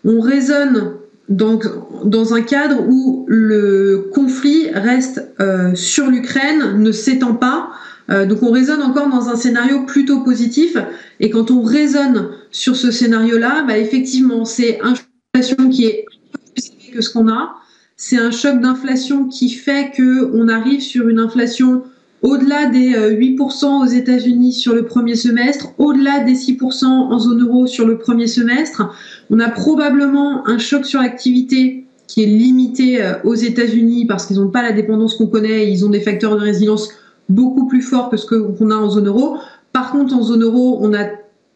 on 0.03 0.19
raisonne 0.19 0.93
donc 1.29 1.65
dans 2.03 2.33
un 2.33 2.41
cadre 2.41 2.83
où 2.87 3.25
le 3.27 4.09
conflit 4.13 4.69
reste 4.73 5.25
euh, 5.39 5.73
sur 5.75 6.07
l'Ukraine, 6.07 6.79
ne 6.79 6.91
s'étend 6.91 7.35
pas. 7.35 7.69
donc 8.09 8.43
on 8.43 8.51
raisonne 8.51 8.81
encore 8.81 9.09
dans 9.09 9.29
un 9.29 9.37
scénario 9.37 9.85
plutôt 9.85 10.19
positif. 10.21 10.75
Et 11.21 11.29
quand 11.29 11.51
on 11.51 11.61
raisonne 11.63 12.29
sur 12.51 12.75
ce 12.75 12.91
scénario-là, 12.91 13.63
bah 13.65 13.77
effectivement, 13.77 14.43
c'est 14.43 14.79
une 14.83 14.95
inflation 15.33 15.69
qui 15.69 15.85
est 15.85 16.05
plus 16.53 16.91
que 16.93 17.01
ce 17.01 17.09
qu'on 17.09 17.29
a 17.29 17.55
c'est 17.97 18.17
un 18.17 18.31
choc 18.31 18.59
d'inflation 18.59 19.27
qui 19.27 19.49
fait 19.49 19.91
que 19.95 20.31
on 20.33 20.47
arrive 20.47 20.81
sur 20.81 21.07
une 21.07 21.19
inflation 21.19 21.83
au-delà 22.21 22.67
des 22.67 22.91
8% 22.91 23.65
euh, 23.65 23.83
aux 23.83 23.85
États-Unis 23.85 24.53
sur 24.53 24.73
le 24.73 24.85
premier 24.85 25.15
semestre, 25.15 25.73
au-delà 25.77 26.21
des 26.21 26.33
6% 26.33 26.85
en 26.85 27.19
zone 27.19 27.43
euro 27.43 27.67
sur 27.67 27.85
le 27.85 27.97
premier 27.97 28.27
semestre. 28.27 28.89
On 29.29 29.39
a 29.39 29.49
probablement 29.49 30.47
un 30.47 30.57
choc 30.57 30.85
sur 30.85 31.01
l'activité 31.01 31.85
qui 32.07 32.23
est 32.23 32.27
limité 32.27 33.03
euh, 33.03 33.15
aux 33.25 33.35
États-Unis 33.35 34.05
parce 34.05 34.25
qu'ils 34.25 34.37
n'ont 34.37 34.49
pas 34.49 34.63
la 34.63 34.71
dépendance 34.71 35.15
qu'on 35.15 35.27
connaît, 35.27 35.71
ils 35.71 35.85
ont 35.85 35.89
des 35.89 35.99
facteurs 35.99 36.35
de 36.35 36.41
résilience 36.41 36.89
beaucoup 37.29 37.67
plus 37.67 37.81
forts 37.81 38.09
que 38.09 38.17
ce 38.17 38.25
qu'on 38.25 38.71
a 38.71 38.75
en 38.75 38.89
zone 38.89 39.07
euro. 39.07 39.37
Par 39.73 39.91
contre, 39.91 40.15
en 40.15 40.23
zone 40.23 40.43
euro, 40.43 40.79
on 40.81 40.93
a 40.93 41.05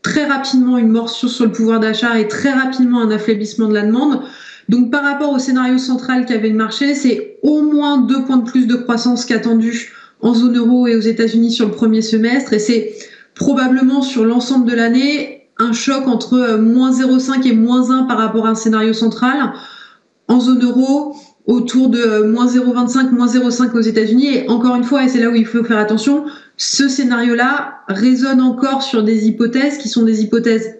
très 0.01 0.25
rapidement 0.25 0.77
une 0.77 0.89
morsure 0.89 1.29
sur 1.29 1.46
le 1.46 1.51
pouvoir 1.51 1.79
d'achat 1.79 2.20
et 2.20 2.27
très 2.27 2.51
rapidement 2.51 3.01
un 3.01 3.12
affaiblissement 3.12 3.67
de 3.67 3.74
la 3.74 3.84
demande. 3.84 4.22
Donc 4.69 4.91
par 4.91 5.03
rapport 5.03 5.31
au 5.31 5.39
scénario 5.39 5.77
central 5.77 6.25
qu'avait 6.25 6.50
le 6.50 6.55
marché, 6.55 6.93
c'est 6.93 7.39
au 7.43 7.62
moins 7.62 8.00
deux 8.00 8.24
points 8.25 8.38
de 8.38 8.50
plus 8.50 8.67
de 8.67 8.75
croissance 8.75 9.25
qu'attendu 9.25 9.93
en 10.21 10.33
zone 10.33 10.57
euro 10.57 10.88
et 10.88 10.95
aux 10.95 11.01
États-Unis 11.01 11.51
sur 11.51 11.67
le 11.67 11.71
premier 11.71 12.01
semestre. 12.01 12.53
Et 12.53 12.59
c'est 12.59 12.93
probablement 13.36 14.01
sur 14.01 14.25
l'ensemble 14.25 14.69
de 14.69 14.75
l'année 14.75 15.38
un 15.59 15.74
choc 15.74 16.07
entre 16.07 16.33
euh, 16.33 16.57
moins 16.62 16.91
0,5 16.91 17.47
et 17.47 17.53
moins 17.53 17.89
1 17.89 18.03
par 18.03 18.17
rapport 18.17 18.45
à 18.45 18.51
un 18.51 18.55
scénario 18.55 18.93
central. 18.93 19.53
En 20.27 20.39
zone 20.39 20.63
euro, 20.63 21.15
autour 21.47 21.89
de 21.89 22.00
euh, 22.00 22.27
moins 22.27 22.47
0,25, 22.47 23.12
moins 23.12 23.27
0,5 23.27 23.71
aux 23.75 23.81
États-Unis. 23.81 24.27
Et 24.27 24.50
encore 24.50 24.75
une 24.75 24.83
fois, 24.83 25.03
et 25.03 25.07
c'est 25.07 25.19
là 25.19 25.29
où 25.29 25.36
il 25.36 25.45
faut 25.45 25.63
faire 25.63 25.79
attention, 25.79 26.25
ce 26.57 26.88
scénario-là 26.88 27.79
résonne 27.88 28.41
encore 28.41 28.83
sur 28.83 29.03
des 29.03 29.27
hypothèses 29.27 29.77
qui 29.77 29.89
sont 29.89 30.03
des 30.03 30.21
hypothèses 30.24 30.76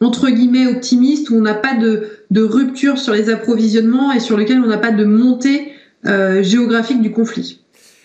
entre 0.00 0.30
guillemets 0.30 0.66
optimiste 0.66 1.30
où 1.30 1.36
on 1.36 1.42
n'a 1.42 1.54
pas 1.54 1.74
de, 1.74 2.08
de, 2.30 2.42
rupture 2.42 2.98
sur 2.98 3.14
les 3.14 3.30
approvisionnements 3.30 4.12
et 4.12 4.20
sur 4.20 4.36
lequel 4.36 4.60
on 4.60 4.66
n'a 4.66 4.78
pas 4.78 4.92
de 4.92 5.04
montée 5.04 5.72
géographique 6.04 7.02
du 7.02 7.10
conflit. 7.10 7.60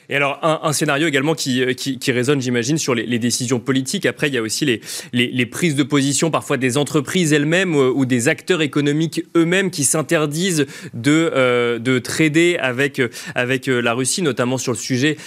Et 0.09 0.15
alors, 0.15 0.39
un, 0.41 0.73
scénario 0.73 1.07
également 1.07 1.33
qui, 1.33 1.63
qui, 1.75 2.11
résonne, 2.11 2.41
j'imagine, 2.41 2.77
sur 2.77 2.93
les, 2.95 3.19
décisions 3.19 3.59
politiques. 3.59 4.05
Après, 4.05 4.27
il 4.27 4.33
y 4.33 4.37
a 4.37 4.41
aussi 4.41 4.65
les, 4.65 4.81
les, 5.13 5.45
prises 5.45 5.75
de 5.75 5.83
position, 5.83 6.29
parfois 6.29 6.57
des 6.57 6.77
entreprises 6.77 7.31
elles-mêmes 7.31 7.75
euh, 7.75 7.91
ou, 7.93 8.05
des 8.05 8.27
acteurs 8.27 8.61
économiques 8.61 9.23
eux-mêmes 9.37 9.71
qui 9.71 9.83
s'interdisent 9.83 10.65
de, 10.93 11.31
euh, 11.33 11.79
de 11.79 11.99
trader 11.99 12.57
avec, 12.59 13.01
avec 13.35 13.69
euh, 13.69 13.81
la 13.81 13.93
Russie, 13.93 14.21
notamment 14.21 14.57
sur 14.57 14.73
le 14.73 14.77
sujet 14.77 15.17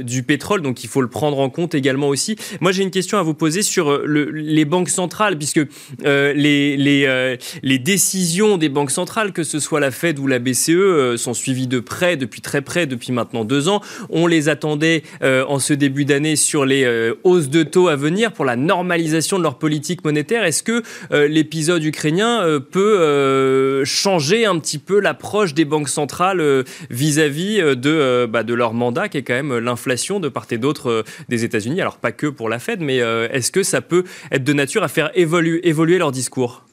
du 0.00 0.22
pétrole. 0.22 0.62
Donc, 0.62 0.84
il 0.84 0.88
faut 0.88 1.00
le 1.00 1.08
prendre 1.08 1.38
en 1.38 1.50
compte 1.50 1.74
également 1.74 2.08
aussi. 2.08 2.36
Moi, 2.60 2.72
j'ai 2.72 2.82
une 2.82 2.90
question 2.90 3.18
à 3.18 3.22
vous 3.22 3.34
poser 3.34 3.62
sur 3.62 3.98
le, 4.04 4.30
les 4.30 4.64
banques 4.64 4.88
centrales, 4.88 5.36
puisque 5.36 5.60
les, 6.04 6.76
les, 6.76 7.36
les 7.62 7.78
décisions 7.78 8.56
des 8.56 8.68
banques 8.68 8.90
centrales, 8.90 9.32
que 9.32 9.42
ce 9.42 9.58
soit 9.58 9.80
la 9.80 9.90
Fed 9.90 10.18
ou 10.18 10.26
la 10.26 10.38
BCE, 10.38 11.16
sont 11.16 11.34
suivies 11.34 11.66
de 11.66 11.80
près, 11.80 12.16
depuis 12.16 12.40
très 12.40 12.62
près, 12.62 12.86
depuis 12.86 13.12
maintenant 13.12 13.44
deux 13.44 13.68
ans. 13.68 13.80
Les 14.26 14.48
attendait 14.48 15.02
euh, 15.22 15.44
en 15.46 15.58
ce 15.58 15.72
début 15.72 16.04
d'année 16.04 16.36
sur 16.36 16.64
les 16.64 16.84
euh, 16.84 17.14
hausses 17.24 17.48
de 17.48 17.62
taux 17.62 17.88
à 17.88 17.96
venir 17.96 18.32
pour 18.32 18.44
la 18.44 18.56
normalisation 18.56 19.38
de 19.38 19.42
leur 19.42 19.58
politique 19.58 20.04
monétaire. 20.04 20.44
Est-ce 20.44 20.62
que 20.62 20.82
euh, 21.12 21.28
l'épisode 21.28 21.84
ukrainien 21.84 22.42
peut 22.70 23.82
changer 23.84 24.46
un 24.46 24.58
petit 24.58 24.78
peu 24.78 25.00
l'approche 25.00 25.54
des 25.54 25.64
banques 25.64 25.88
centrales 25.88 26.64
vis-à-vis 26.90 27.58
de, 27.76 28.26
bah, 28.26 28.42
de 28.42 28.54
leur 28.54 28.74
mandat, 28.74 29.08
qui 29.08 29.18
est 29.18 29.22
quand 29.22 29.34
même 29.34 29.58
l'inflation 29.58 30.20
de 30.20 30.28
part 30.28 30.46
et 30.50 30.58
d'autre 30.58 31.04
des 31.28 31.44
États-Unis? 31.44 31.80
Alors 31.80 31.96
pas 31.96 32.12
que 32.12 32.26
pour 32.26 32.48
la 32.48 32.58
Fed, 32.58 32.80
mais 32.80 32.96
est-ce 32.96 33.50
que 33.50 33.62
ça 33.62 33.80
peut 33.80 34.04
être 34.30 34.44
de 34.44 34.52
nature 34.52 34.82
à 34.82 34.88
faire 34.88 35.10
évoluer 35.14 35.98
leur 35.98 36.12
discours? 36.12 36.64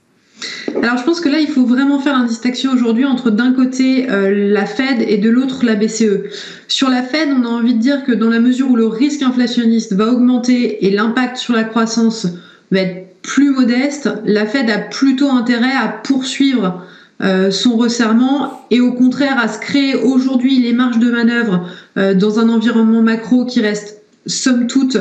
Alors 0.81 0.97
je 0.97 1.03
pense 1.03 1.19
que 1.21 1.29
là, 1.29 1.39
il 1.39 1.47
faut 1.47 1.65
vraiment 1.65 1.99
faire 1.99 2.15
une 2.15 2.27
distinction 2.27 2.71
aujourd'hui 2.71 3.05
entre 3.05 3.29
d'un 3.29 3.53
côté 3.53 4.09
euh, 4.09 4.51
la 4.51 4.65
Fed 4.65 5.03
et 5.07 5.17
de 5.17 5.29
l'autre 5.29 5.65
la 5.65 5.75
BCE. 5.75 6.23
Sur 6.67 6.89
la 6.89 7.03
Fed, 7.03 7.29
on 7.37 7.45
a 7.45 7.49
envie 7.49 7.75
de 7.75 7.79
dire 7.79 8.03
que 8.03 8.11
dans 8.11 8.29
la 8.29 8.39
mesure 8.39 8.69
où 8.71 8.75
le 8.75 8.87
risque 8.87 9.21
inflationniste 9.21 9.93
va 9.93 10.07
augmenter 10.07 10.85
et 10.85 10.91
l'impact 10.91 11.37
sur 11.37 11.53
la 11.53 11.63
croissance 11.63 12.27
va 12.71 12.79
être 12.79 13.07
plus 13.21 13.51
modeste, 13.51 14.09
la 14.25 14.45
Fed 14.45 14.69
a 14.69 14.79
plutôt 14.79 15.29
intérêt 15.29 15.75
à 15.75 15.87
poursuivre 15.87 16.83
euh, 17.21 17.51
son 17.51 17.77
resserrement 17.77 18.65
et 18.71 18.81
au 18.81 18.93
contraire 18.93 19.37
à 19.39 19.47
se 19.47 19.59
créer 19.59 19.95
aujourd'hui 19.95 20.59
les 20.59 20.73
marges 20.73 20.97
de 20.97 21.11
manœuvre 21.11 21.67
euh, 21.97 22.15
dans 22.15 22.39
un 22.39 22.49
environnement 22.49 23.03
macro 23.03 23.45
qui 23.45 23.61
reste 23.61 24.01
somme 24.25 24.67
toute 24.67 24.97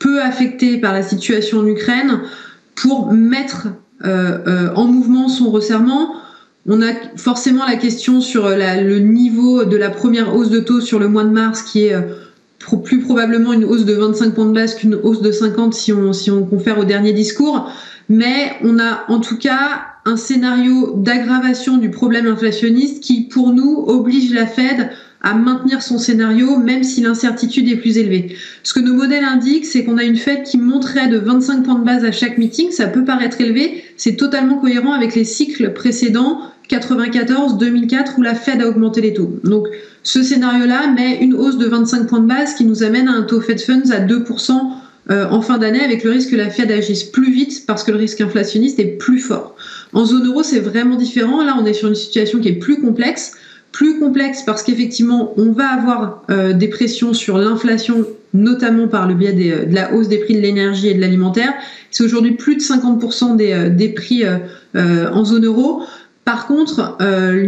peu 0.00 0.22
affecté 0.22 0.78
par 0.78 0.92
la 0.92 1.02
situation 1.02 1.58
en 1.58 1.66
Ukraine 1.66 2.20
pour 2.80 3.12
mettre 3.12 3.68
euh, 4.04 4.38
euh, 4.46 4.74
en 4.74 4.86
mouvement 4.86 5.28
son 5.28 5.50
resserrement. 5.50 6.14
On 6.66 6.82
a 6.82 6.92
forcément 7.16 7.64
la 7.66 7.76
question 7.76 8.20
sur 8.20 8.48
le 8.48 8.98
niveau 8.98 9.64
de 9.64 9.76
la 9.76 9.90
première 9.90 10.34
hausse 10.34 10.50
de 10.50 10.60
taux 10.60 10.80
sur 10.80 10.98
le 10.98 11.08
mois 11.08 11.24
de 11.24 11.30
mars 11.30 11.62
qui 11.62 11.86
est 11.86 11.94
euh, 11.94 12.02
plus 12.84 13.00
probablement 13.00 13.52
une 13.52 13.64
hausse 13.64 13.84
de 13.84 13.94
25 13.94 14.34
points 14.34 14.46
de 14.46 14.52
base 14.52 14.74
qu'une 14.74 14.94
hausse 14.94 15.22
de 15.22 15.32
50 15.32 15.74
si 15.74 15.92
on, 15.92 16.12
si 16.12 16.30
on 16.30 16.44
confère 16.44 16.78
au 16.78 16.84
dernier 16.84 17.12
discours. 17.12 17.70
Mais 18.08 18.52
on 18.62 18.78
a 18.78 19.04
en 19.08 19.20
tout 19.20 19.36
cas 19.36 19.82
un 20.04 20.16
scénario 20.16 20.94
d'aggravation 20.96 21.76
du 21.76 21.90
problème 21.90 22.26
inflationniste 22.26 23.02
qui, 23.02 23.22
pour 23.22 23.52
nous, 23.52 23.84
oblige 23.86 24.32
la 24.32 24.46
Fed 24.46 24.90
à 25.22 25.34
maintenir 25.34 25.82
son 25.82 25.98
scénario 25.98 26.56
même 26.56 26.82
si 26.82 27.00
l'incertitude 27.02 27.68
est 27.68 27.76
plus 27.76 27.98
élevée. 27.98 28.36
Ce 28.62 28.72
que 28.72 28.80
nos 28.80 28.94
modèles 28.94 29.24
indiquent, 29.24 29.66
c'est 29.66 29.84
qu'on 29.84 29.98
a 29.98 30.04
une 30.04 30.16
Fed 30.16 30.44
qui 30.44 30.58
monterait 30.58 31.08
de 31.08 31.18
25 31.18 31.62
points 31.62 31.78
de 31.78 31.84
base 31.84 32.04
à 32.04 32.12
chaque 32.12 32.38
meeting. 32.38 32.70
Ça 32.70 32.86
peut 32.86 33.04
paraître 33.04 33.40
élevé, 33.40 33.84
c'est 33.96 34.16
totalement 34.16 34.58
cohérent 34.58 34.92
avec 34.92 35.14
les 35.14 35.24
cycles 35.24 35.72
précédents 35.72 36.40
94, 36.68 37.58
2004 37.58 38.18
où 38.18 38.22
la 38.22 38.34
Fed 38.34 38.62
a 38.62 38.68
augmenté 38.68 39.00
les 39.00 39.12
taux. 39.12 39.40
Donc 39.44 39.66
ce 40.02 40.22
scénario-là 40.22 40.92
met 40.92 41.18
une 41.20 41.34
hausse 41.34 41.58
de 41.58 41.66
25 41.66 42.06
points 42.06 42.20
de 42.20 42.28
base 42.28 42.54
qui 42.54 42.64
nous 42.64 42.84
amène 42.84 43.08
à 43.08 43.12
un 43.12 43.22
taux 43.22 43.40
Fed 43.40 43.60
Funds 43.60 43.90
à 43.90 44.00
2% 44.00 44.52
euh, 45.10 45.26
en 45.28 45.42
fin 45.42 45.58
d'année 45.58 45.82
avec 45.82 46.04
le 46.04 46.12
risque 46.12 46.30
que 46.30 46.36
la 46.36 46.48
Fed 46.48 46.70
agisse 46.70 47.02
plus 47.02 47.32
vite 47.32 47.64
parce 47.66 47.82
que 47.82 47.90
le 47.90 47.98
risque 47.98 48.20
inflationniste 48.20 48.78
est 48.78 48.98
plus 48.98 49.18
fort. 49.18 49.56
En 49.92 50.04
zone 50.04 50.26
euro, 50.26 50.44
c'est 50.44 50.60
vraiment 50.60 50.94
différent. 50.94 51.42
Là, 51.42 51.56
on 51.60 51.66
est 51.66 51.72
sur 51.72 51.88
une 51.88 51.96
situation 51.96 52.38
qui 52.38 52.48
est 52.48 52.58
plus 52.58 52.80
complexe 52.80 53.32
plus 53.72 53.98
complexe 53.98 54.42
parce 54.42 54.62
qu'effectivement, 54.62 55.32
on 55.36 55.52
va 55.52 55.68
avoir 55.68 56.22
euh, 56.30 56.52
des 56.52 56.68
pressions 56.68 57.12
sur 57.12 57.38
l'inflation, 57.38 58.04
notamment 58.34 58.88
par 58.88 59.06
le 59.06 59.14
biais 59.14 59.32
des, 59.32 59.66
de 59.66 59.74
la 59.74 59.92
hausse 59.94 60.08
des 60.08 60.18
prix 60.18 60.34
de 60.34 60.40
l'énergie 60.40 60.88
et 60.88 60.94
de 60.94 61.00
l'alimentaire. 61.00 61.52
C'est 61.90 62.04
aujourd'hui 62.04 62.32
plus 62.32 62.56
de 62.56 62.60
50% 62.60 63.36
des, 63.36 63.52
euh, 63.52 63.68
des 63.68 63.90
prix 63.90 64.24
euh, 64.24 65.10
en 65.10 65.24
zone 65.24 65.46
euro. 65.46 65.82
Par 66.24 66.46
contre, 66.46 66.96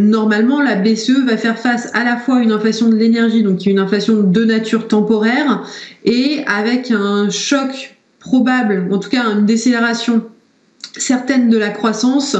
normalement, 0.00 0.60
la 0.60 0.74
BCE 0.74 1.24
va 1.24 1.36
faire 1.36 1.56
face 1.56 1.90
à 1.94 2.02
la 2.02 2.16
fois 2.16 2.38
à 2.38 2.40
une 2.40 2.50
inflation 2.50 2.88
de 2.88 2.96
l'énergie, 2.96 3.44
donc 3.44 3.64
une 3.64 3.78
inflation 3.78 4.22
de 4.22 4.44
nature 4.44 4.88
temporaire, 4.88 5.62
et 6.04 6.42
avec 6.48 6.90
un 6.90 7.30
choc 7.30 7.94
probable, 8.18 8.88
en 8.90 8.98
tout 8.98 9.10
cas 9.10 9.24
une 9.30 9.46
décélération 9.46 10.24
certaines 10.96 11.48
de 11.48 11.58
la 11.58 11.70
croissance 11.70 12.36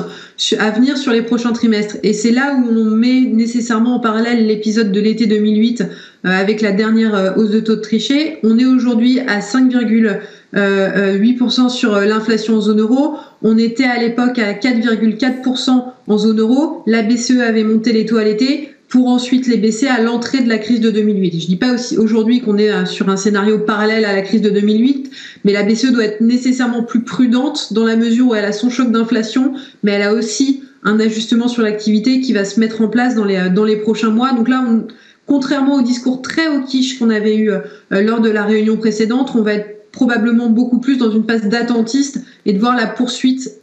à 0.59 0.71
venir 0.71 0.97
sur 0.97 1.13
les 1.13 1.23
prochains 1.23 1.53
trimestres. 1.53 1.97
Et 2.03 2.13
c'est 2.13 2.31
là 2.31 2.57
où 2.57 2.69
on 2.69 2.97
met 2.97 3.21
nécessairement 3.21 3.97
en 3.97 4.01
parallèle 4.01 4.47
l'épisode 4.47 4.91
de 4.91 5.01
l'été 5.01 5.27
2008 5.27 5.83
euh, 5.83 5.87
avec 6.25 6.61
la 6.61 6.73
dernière 6.73 7.15
euh, 7.15 7.33
hausse 7.37 7.51
de 7.51 7.61
taux 7.61 7.77
de 7.77 7.81
tricher. 7.81 8.39
On 8.43 8.59
est 8.59 8.65
aujourd'hui 8.65 9.21
à 9.21 9.41
5,8% 9.41 10.17
euh, 10.57 11.69
sur 11.69 12.01
l'inflation 12.01 12.57
en 12.57 12.61
zone 12.61 12.81
euro. 12.81 13.17
On 13.43 13.59
était 13.59 13.85
à 13.85 13.99
l'époque 13.99 14.39
à 14.39 14.53
4,4% 14.53 15.85
en 16.07 16.19
zone 16.19 16.41
euro. 16.41 16.83
La 16.87 17.03
BCE 17.03 17.41
avait 17.41 17.65
monté 17.65 17.93
les 17.93 18.07
taux 18.07 18.17
à 18.17 18.25
l'été 18.25 18.71
pour 18.93 19.09
ensuite 19.09 19.47
les 19.47 19.57
baisser 19.57 19.87
à 19.87 20.03
l'entrée 20.03 20.43
de 20.43 20.51
la 20.51 20.59
crise 20.59 20.81
de 20.81 20.91
2008. 20.91 21.41
Je 21.41 21.47
dis 21.47 21.57
pas 21.57 21.73
aussi 21.73 21.97
aujourd'hui 21.97 22.43
qu'on 22.43 22.59
est 22.59 22.71
euh, 22.71 22.85
sur 22.85 23.09
un 23.09 23.17
scénario 23.17 23.59
parallèle 23.59 24.05
à 24.05 24.13
la 24.13 24.21
crise 24.21 24.43
de 24.43 24.51
2008, 24.51 25.11
mais 25.45 25.55
la 25.55 25.63
BCE 25.63 25.93
doit 25.93 26.05
être 26.05 26.21
nécessairement 26.21 26.83
plus 26.83 27.01
prudente 27.03 27.73
dans 27.73 27.87
la 27.87 27.97
mesure 27.97 28.29
où 28.29 28.35
elle 28.35 28.45
a 28.45 28.53
son 28.53 28.69
choc 28.69 28.93
d'inflation, 28.93 29.55
mais 29.83 29.93
elle 29.93 30.03
a 30.03 30.13
aussi 30.13 30.65
un 30.83 31.01
ajustement 31.01 31.49
sur 31.49 31.63
l'activité 31.63 32.21
qui 32.21 32.35
va 32.35 32.45
se 32.45 32.61
mettre 32.61 32.83
en 32.83 32.89
place 32.89 33.15
dans 33.15 33.25
les, 33.25 33.39
euh, 33.39 33.81
prochains 33.81 34.11
mois. 34.11 34.35
Donc 34.35 34.47
là, 34.47 34.63
on, 34.69 34.87
contrairement 35.25 35.77
au 35.77 35.83
discours 35.83 36.21
très 36.21 36.49
au 36.49 36.61
quiche 36.61 36.99
qu'on 36.99 37.09
avait 37.09 37.39
eu 37.39 37.51
euh, 37.51 37.61
lors 37.91 38.21
de 38.21 38.29
la 38.29 38.45
réunion 38.45 38.77
précédente, 38.77 39.33
on 39.35 39.41
va 39.41 39.55
être 39.55 39.91
probablement 39.91 40.51
beaucoup 40.51 40.81
plus 40.81 40.99
dans 40.99 41.11
une 41.11 41.25
phase 41.25 41.49
d'attentiste 41.49 42.21
et 42.45 42.53
de 42.53 42.59
voir 42.59 42.77
la 42.77 42.87
poursuite 42.87 43.59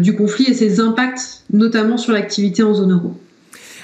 du 0.00 0.14
conflit 0.14 0.46
et 0.48 0.54
ses 0.54 0.80
impacts, 0.80 1.42
notamment 1.52 1.98
sur 1.98 2.14
l'activité 2.14 2.62
en 2.62 2.72
zone 2.72 2.92
euro. 2.92 3.14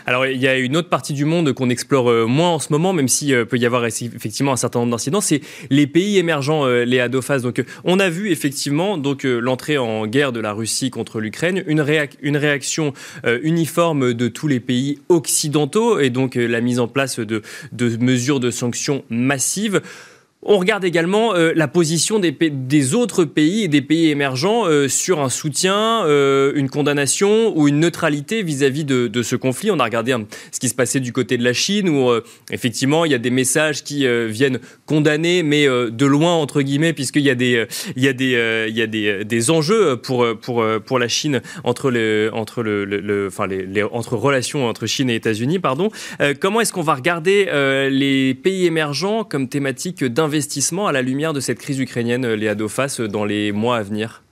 Alors, 0.06 0.26
il 0.26 0.40
y 0.40 0.49
a 0.49 0.56
une 0.59 0.76
autre 0.76 0.88
partie 0.88 1.12
du 1.12 1.25
monde 1.25 1.52
qu'on 1.52 1.71
explore 1.71 2.11
euh, 2.11 2.26
moins 2.26 2.50
en 2.50 2.59
ce 2.59 2.73
moment, 2.73 2.92
même 2.92 3.09
s'il 3.09 3.35
euh, 3.35 3.44
peut 3.44 3.56
y 3.56 3.66
avoir 3.66 3.85
effectivement 3.87 4.52
un 4.52 4.56
certain 4.56 4.80
nombre 4.80 4.90
d'incidents, 4.90 5.21
c'est 5.21 5.40
les 5.71 5.87
pays 5.87 6.18
émergents, 6.18 6.66
euh, 6.66 6.85
les 6.85 6.99
ADOFAS. 6.99 7.40
Donc, 7.40 7.62
on 7.85 8.00
a 8.00 8.09
vu 8.09 8.30
effectivement 8.30 9.00
l'entrée 9.40 9.78
en 9.78 10.06
guerre 10.06 10.32
de 10.32 10.40
la 10.40 10.52
Russie 10.52 10.90
contre 10.90 11.21
l'Ukraine, 11.21 11.62
une, 11.66 11.80
réaction 12.37 12.92
uniforme 13.42 14.14
de 14.14 14.28
tous 14.28 14.49
les 14.49 14.61
pays 14.61 14.99
occidentaux 15.09 16.00
et 16.00 16.11
donc 16.11 16.35
la 16.35 16.61
mise 16.61 16.80
en 16.80 16.88
place 16.88 17.21
de 17.21 17.42
mesures 17.99 18.40
de 18.40 18.50
sanctions 18.50 19.04
massives. 19.11 19.80
On 20.44 20.58
regarde 20.58 20.84
également 20.84 21.37
euh, 21.37 21.52
la 21.54 21.68
position 21.68 22.18
des, 22.18 22.94
autres 22.94 23.25
pays 23.25 23.62
et 23.62 23.68
des 23.68 23.80
pays 23.80 24.08
émergents 24.08 24.66
euh, 24.66 24.88
sur 24.88 25.20
un 25.20 25.28
soutien, 25.28 26.04
euh, 26.04 26.50
une 26.56 26.68
condamnation 26.68 27.56
ou 27.56 27.68
une 27.68 27.78
neutralité 27.78 28.42
vis-à-vis 28.42 28.84
de, 28.84 29.22
ce 29.22 29.37
conflit. 29.37 29.70
On 29.70 29.78
a 29.78 29.84
regardé 29.84 30.11
hein, 30.11 30.26
ce 30.50 30.58
qui 30.58 30.68
se 30.68 30.75
passait 30.75 30.99
du 30.99 31.12
côté 31.12 31.38
de 31.38 31.44
la 31.44 31.52
Chine 31.52 31.88
où 31.88 32.11
effectivement 32.50 33.04
il 33.04 33.12
y 33.12 33.14
a 33.14 33.18
des 33.18 33.30
messages 33.30 33.84
qui 33.84 34.04
viennent 34.26 34.58
condamner, 34.84 35.44
mais 35.44 35.66
de 35.66 36.06
loin 36.06 36.32
entre 36.34 36.62
guillemets, 36.62 36.92
puisqu'il 36.92 37.22
y 37.22 37.30
a 37.30 37.37
des, 37.37 37.66
il 37.94 38.02
y 38.02 38.08
a 38.08 38.12
des, 38.12 39.50
enjeux 39.50 39.96
pour, 39.96 40.99
la 40.99 41.08
Chine 41.08 41.40
entre, 41.62 41.90
les, 41.92 42.28
relations 44.11 44.66
entre 44.66 44.87
Chine 44.87 45.08
et 45.08 45.14
États-Unis. 45.14 45.61
Comment 46.40 46.61
est-ce 46.61 46.72
qu'on 46.72 46.82
va 46.82 46.94
regarder 46.94 47.46
les 47.90 48.34
pays 48.34 48.66
émergents 48.66 49.22
comme 49.22 49.49
thématique 49.49 50.02
d'investissement 50.04 50.31
investissement 50.32 50.86
à 50.86 50.92
la 50.92 51.02
lumière 51.02 51.34
de 51.34 51.40
cette 51.40 51.58
crise 51.58 51.78
ukrainienne, 51.78 52.24
euh, 52.24 52.36
Léa 52.36 52.54
Dofas, 52.54 52.96
euh, 53.00 53.06
dans 53.06 53.26
les 53.26 53.52
mois 53.52 53.76
à 53.76 53.82
venir 53.82 54.22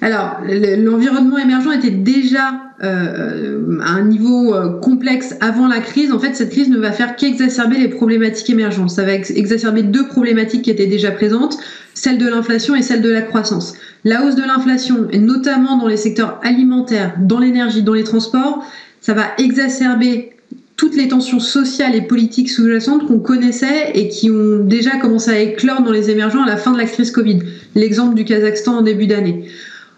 alors, 0.00 0.40
l'environnement 0.44 1.38
émergent 1.38 1.70
était 1.70 1.92
déjà 1.92 2.60
euh, 2.82 3.78
à 3.80 3.92
un 3.92 4.02
niveau 4.02 4.52
complexe 4.82 5.36
avant 5.40 5.68
la 5.68 5.78
crise. 5.78 6.10
En 6.12 6.18
fait, 6.18 6.34
cette 6.34 6.50
crise 6.50 6.68
ne 6.68 6.76
va 6.76 6.90
faire 6.90 7.14
qu'exacerber 7.14 7.78
les 7.78 7.86
problématiques 7.86 8.50
émergentes. 8.50 8.90
Ça 8.90 9.04
va 9.04 9.12
exacerber 9.12 9.84
deux 9.84 10.08
problématiques 10.08 10.62
qui 10.62 10.70
étaient 10.72 10.88
déjà 10.88 11.12
présentes, 11.12 11.56
celle 11.94 12.18
de 12.18 12.26
l'inflation 12.26 12.74
et 12.74 12.82
celle 12.82 13.00
de 13.00 13.10
la 13.10 13.22
croissance. 13.22 13.74
La 14.02 14.24
hausse 14.24 14.34
de 14.34 14.42
l'inflation, 14.42 15.06
notamment 15.14 15.76
dans 15.78 15.86
les 15.86 15.96
secteurs 15.96 16.40
alimentaires, 16.42 17.14
dans 17.20 17.38
l'énergie, 17.38 17.84
dans 17.84 17.94
les 17.94 18.04
transports, 18.04 18.64
ça 19.00 19.14
va 19.14 19.26
exacerber 19.38 20.32
toutes 20.80 20.96
les 20.96 21.08
tensions 21.08 21.40
sociales 21.40 21.94
et 21.94 22.00
politiques 22.00 22.48
sous-jacentes 22.48 23.06
qu'on 23.06 23.18
connaissait 23.18 23.90
et 23.94 24.08
qui 24.08 24.30
ont 24.30 24.64
déjà 24.64 24.96
commencé 24.96 25.30
à 25.30 25.38
éclore 25.38 25.82
dans 25.82 25.92
les 25.92 26.08
émergents 26.08 26.42
à 26.42 26.46
la 26.46 26.56
fin 26.56 26.72
de 26.72 26.78
la 26.78 26.86
crise 26.86 27.10
Covid. 27.10 27.40
L'exemple 27.74 28.14
du 28.14 28.24
Kazakhstan 28.24 28.78
en 28.78 28.80
début 28.80 29.06
d'année. 29.06 29.44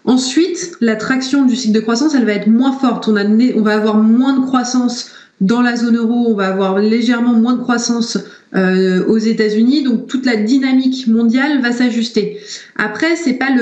Ensuite, 0.03 0.73
la 0.81 0.97
traction 0.97 1.45
du 1.45 1.55
cycle 1.55 1.73
de 1.73 1.79
croissance, 1.79 2.15
elle 2.15 2.25
va 2.25 2.33
être 2.33 2.47
moins 2.47 2.73
forte. 2.73 3.07
On, 3.07 3.13
va 3.61 3.73
avoir 3.73 3.95
moins 3.95 4.37
de 4.37 4.45
croissance 4.45 5.11
dans 5.39 5.61
la 5.61 5.77
zone 5.77 5.95
euro, 5.95 6.25
on 6.27 6.33
va 6.33 6.47
avoir 6.47 6.77
légèrement 6.79 7.31
moins 7.31 7.53
de 7.53 7.61
croissance 7.61 8.17
euh, 8.53 9.05
aux 9.05 9.17
États-Unis, 9.17 9.83
donc 9.83 10.07
toute 10.07 10.25
la 10.25 10.35
dynamique 10.35 11.07
mondiale 11.07 11.61
va 11.61 11.71
s'ajuster. 11.71 12.39
Après, 12.75 13.15
c'est 13.15 13.35
pas 13.35 13.55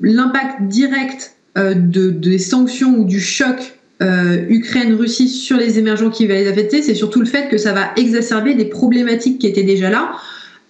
l'impact 0.00 0.62
direct 0.68 1.32
euh, 1.58 1.74
de, 1.74 2.10
des 2.10 2.38
sanctions 2.38 2.98
ou 2.98 3.04
du 3.04 3.18
choc 3.18 3.80
euh, 4.02 4.44
Ukraine-Russie 4.48 5.28
sur 5.28 5.56
les 5.56 5.78
émergents 5.78 6.10
qui 6.10 6.26
va 6.26 6.34
les 6.34 6.48
affecter, 6.48 6.82
c'est 6.82 6.94
surtout 6.94 7.20
le 7.20 7.26
fait 7.26 7.48
que 7.48 7.56
ça 7.56 7.72
va 7.72 7.92
exacerber 7.96 8.54
des 8.54 8.64
problématiques 8.64 9.38
qui 9.38 9.46
étaient 9.46 9.62
déjà 9.62 9.90
là. 9.90 10.12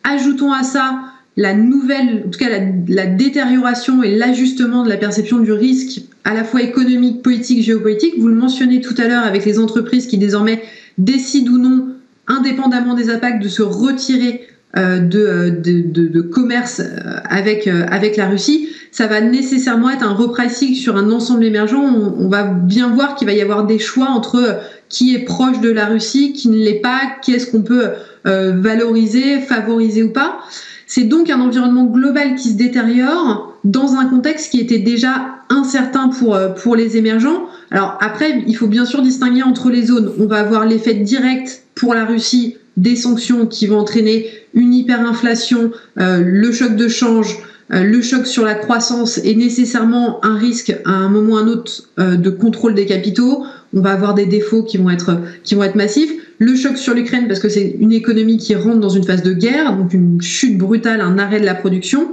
Ajoutons 0.04 0.52
à 0.52 0.62
ça 0.62 1.00
la 1.36 1.54
nouvelle, 1.54 2.24
en 2.26 2.30
tout 2.30 2.38
cas 2.38 2.50
la, 2.88 3.06
détérioration 3.06 4.02
et 4.02 4.14
l'ajustement 4.14 4.84
de 4.84 4.90
la 4.90 4.98
perception 4.98 5.38
du 5.38 5.52
risque 5.52 6.02
à 6.24 6.34
la 6.34 6.44
fois 6.44 6.62
économique, 6.62 7.22
politique, 7.22 7.62
géopolitique. 7.62 8.14
Vous 8.18 8.28
le 8.28 8.34
mentionnez 8.34 8.80
tout 8.80 8.94
à 8.98 9.08
l'heure 9.08 9.24
avec 9.24 9.44
les 9.44 9.58
entreprises 9.58 10.06
qui 10.06 10.18
désormais 10.18 10.62
décident 10.98 11.52
ou 11.52 11.58
non, 11.58 11.88
indépendamment 12.26 12.94
des 12.94 13.08
impacts, 13.08 13.42
de 13.42 13.48
se 13.48 13.62
retirer 13.62 14.42
euh, 14.76 14.98
de, 14.98 15.50
de, 15.50 16.08
de, 16.08 16.20
commerce 16.22 16.80
euh, 16.80 17.16
avec, 17.28 17.66
avec 17.66 18.16
la 18.16 18.28
Russie 18.28 18.68
ça 18.92 19.06
va 19.06 19.22
nécessairement 19.22 19.88
être 19.88 20.04
un 20.04 20.12
repricing 20.12 20.74
sur 20.74 20.96
un 20.96 21.10
ensemble 21.10 21.44
émergent. 21.44 21.80
On, 21.80 22.28
va 22.28 22.44
bien 22.44 22.90
voir 22.94 23.14
qu'il 23.14 23.26
va 23.26 23.32
y 23.32 23.40
avoir 23.40 23.64
des 23.64 23.78
choix 23.78 24.08
entre 24.08 24.36
euh, 24.36 24.52
qui 24.90 25.16
est 25.16 25.24
proche 25.24 25.60
de 25.60 25.70
la 25.70 25.86
Russie, 25.86 26.34
qui 26.34 26.50
ne 26.50 26.56
l'est 26.56 26.80
pas, 26.80 27.00
qui 27.22 27.32
est-ce 27.32 27.50
qu'on 27.50 27.62
peut 27.62 27.88
euh, 28.26 28.52
valoriser, 28.54 29.40
favoriser 29.40 30.02
ou 30.02 30.10
pas. 30.10 30.40
C'est 30.86 31.04
donc 31.04 31.30
un 31.30 31.40
environnement 31.40 31.86
global 31.86 32.34
qui 32.34 32.50
se 32.50 32.56
détériore 32.56 33.56
dans 33.64 33.94
un 33.94 34.04
contexte 34.04 34.50
qui 34.50 34.60
était 34.60 34.78
déjà 34.78 35.36
incertain 35.48 36.08
pour, 36.08 36.34
euh, 36.34 36.50
pour 36.50 36.76
les 36.76 36.98
émergents. 36.98 37.46
Alors 37.70 37.96
après, 38.02 38.44
il 38.46 38.54
faut 38.54 38.66
bien 38.66 38.84
sûr 38.84 39.00
distinguer 39.00 39.42
entre 39.42 39.70
les 39.70 39.86
zones. 39.86 40.12
On 40.18 40.26
va 40.26 40.40
avoir 40.40 40.66
l'effet 40.66 40.92
direct 40.92 41.62
pour 41.74 41.94
la 41.94 42.04
Russie 42.04 42.58
des 42.76 42.96
sanctions 42.96 43.46
qui 43.46 43.66
vont 43.66 43.78
entraîner 43.78 44.26
une 44.54 44.74
hyperinflation, 44.74 45.72
le 45.96 46.52
choc 46.52 46.76
de 46.76 46.88
change, 46.88 47.38
euh, 47.72 47.84
le 47.84 48.02
choc 48.02 48.26
sur 48.26 48.44
la 48.44 48.54
croissance 48.54 49.18
est 49.18 49.34
nécessairement 49.34 50.24
un 50.24 50.36
risque 50.36 50.76
à 50.84 50.90
un 50.90 51.08
moment 51.08 51.34
ou 51.34 51.36
à 51.36 51.40
un 51.40 51.48
autre 51.48 51.88
euh, 51.98 52.16
de 52.16 52.30
contrôle 52.30 52.74
des 52.74 52.86
capitaux. 52.86 53.44
On 53.74 53.80
va 53.80 53.92
avoir 53.92 54.14
des 54.14 54.26
défauts 54.26 54.62
qui 54.62 54.76
vont 54.76 54.90
être, 54.90 55.20
qui 55.42 55.54
vont 55.54 55.62
être 55.62 55.76
massifs. 55.76 56.12
Le 56.38 56.54
choc 56.54 56.76
sur 56.76 56.92
l'Ukraine 56.92 57.28
parce 57.28 57.40
que 57.40 57.48
c'est 57.48 57.76
une 57.80 57.92
économie 57.92 58.36
qui 58.36 58.54
rentre 58.54 58.80
dans 58.80 58.90
une 58.90 59.04
phase 59.04 59.22
de 59.22 59.32
guerre, 59.32 59.76
donc 59.76 59.94
une 59.94 60.20
chute 60.20 60.58
brutale, 60.58 61.00
un 61.00 61.18
arrêt 61.18 61.40
de 61.40 61.46
la 61.46 61.54
production. 61.54 62.08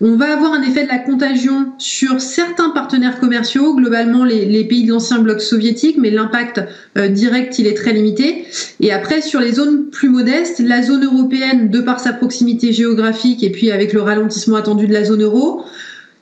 On 0.00 0.14
va 0.14 0.32
avoir 0.32 0.52
un 0.52 0.62
effet 0.62 0.84
de 0.84 0.88
la 0.88 0.98
contagion 0.98 1.72
sur 1.78 2.20
certains 2.20 2.70
partenaires 2.70 3.18
commerciaux, 3.18 3.74
globalement 3.74 4.24
les, 4.24 4.64
pays 4.64 4.84
de 4.84 4.92
l'ancien 4.92 5.18
bloc 5.18 5.40
soviétique, 5.40 5.96
mais 5.98 6.10
l'impact 6.10 6.60
euh, 6.96 7.08
direct, 7.08 7.58
il 7.58 7.66
est 7.66 7.74
très 7.74 7.92
limité. 7.92 8.44
Et 8.78 8.92
après, 8.92 9.22
sur 9.22 9.40
les 9.40 9.52
zones 9.52 9.86
plus 9.90 10.08
modestes, 10.08 10.60
la 10.60 10.82
zone 10.82 11.04
européenne, 11.04 11.68
de 11.68 11.80
par 11.80 11.98
sa 11.98 12.12
proximité 12.12 12.72
géographique 12.72 13.42
et 13.42 13.50
puis 13.50 13.72
avec 13.72 13.92
le 13.92 14.00
ralentissement 14.00 14.56
attendu 14.56 14.86
de 14.86 14.92
la 14.92 15.02
zone 15.02 15.24
euro, 15.24 15.64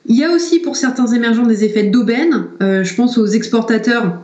il 0.07 0.15
y 0.15 0.23
a 0.23 0.31
aussi 0.31 0.59
pour 0.59 0.75
certains 0.75 1.07
émergents 1.07 1.45
des 1.45 1.63
effets 1.63 1.83
d'aubaine. 1.83 2.45
Euh, 2.63 2.83
je 2.83 2.95
pense 2.95 3.19
aux 3.19 3.27
exportateurs 3.27 4.21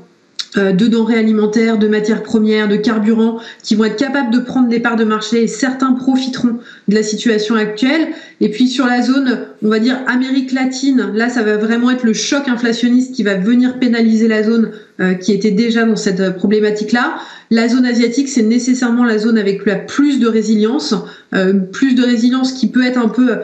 de 0.57 0.87
denrées 0.87 1.17
alimentaires, 1.17 1.77
de 1.77 1.87
matières 1.87 2.23
premières, 2.23 2.67
de 2.67 2.75
carburants, 2.75 3.39
qui 3.63 3.75
vont 3.75 3.85
être 3.85 3.95
capables 3.95 4.31
de 4.31 4.39
prendre 4.39 4.69
des 4.69 4.79
parts 4.79 4.95
de 4.95 5.03
marché 5.03 5.43
et 5.43 5.47
certains 5.47 5.93
profiteront 5.93 6.59
de 6.87 6.95
la 6.95 7.03
situation 7.03 7.55
actuelle. 7.55 8.07
Et 8.41 8.49
puis 8.49 8.67
sur 8.67 8.85
la 8.85 9.01
zone, 9.01 9.47
on 9.63 9.69
va 9.69 9.79
dire 9.79 9.99
Amérique 10.07 10.51
latine, 10.51 11.11
là 11.13 11.29
ça 11.29 11.43
va 11.43 11.57
vraiment 11.57 11.91
être 11.91 12.03
le 12.03 12.13
choc 12.13 12.47
inflationniste 12.47 13.15
qui 13.15 13.23
va 13.23 13.35
venir 13.35 13.79
pénaliser 13.79 14.27
la 14.27 14.43
zone 14.43 14.71
euh, 14.99 15.13
qui 15.13 15.33
était 15.33 15.51
déjà 15.51 15.85
dans 15.85 15.95
cette 15.95 16.35
problématique-là. 16.35 17.15
La 17.49 17.67
zone 17.67 17.85
asiatique, 17.85 18.29
c'est 18.29 18.43
nécessairement 18.43 19.03
la 19.03 19.17
zone 19.17 19.37
avec 19.37 19.65
la 19.65 19.75
plus 19.75 20.19
de 20.19 20.27
résilience, 20.27 20.93
euh, 21.33 21.53
plus 21.53 21.95
de 21.95 22.03
résilience 22.03 22.51
qui 22.53 22.67
peut 22.67 22.85
être 22.85 22.97
un 22.97 23.09
peu 23.09 23.37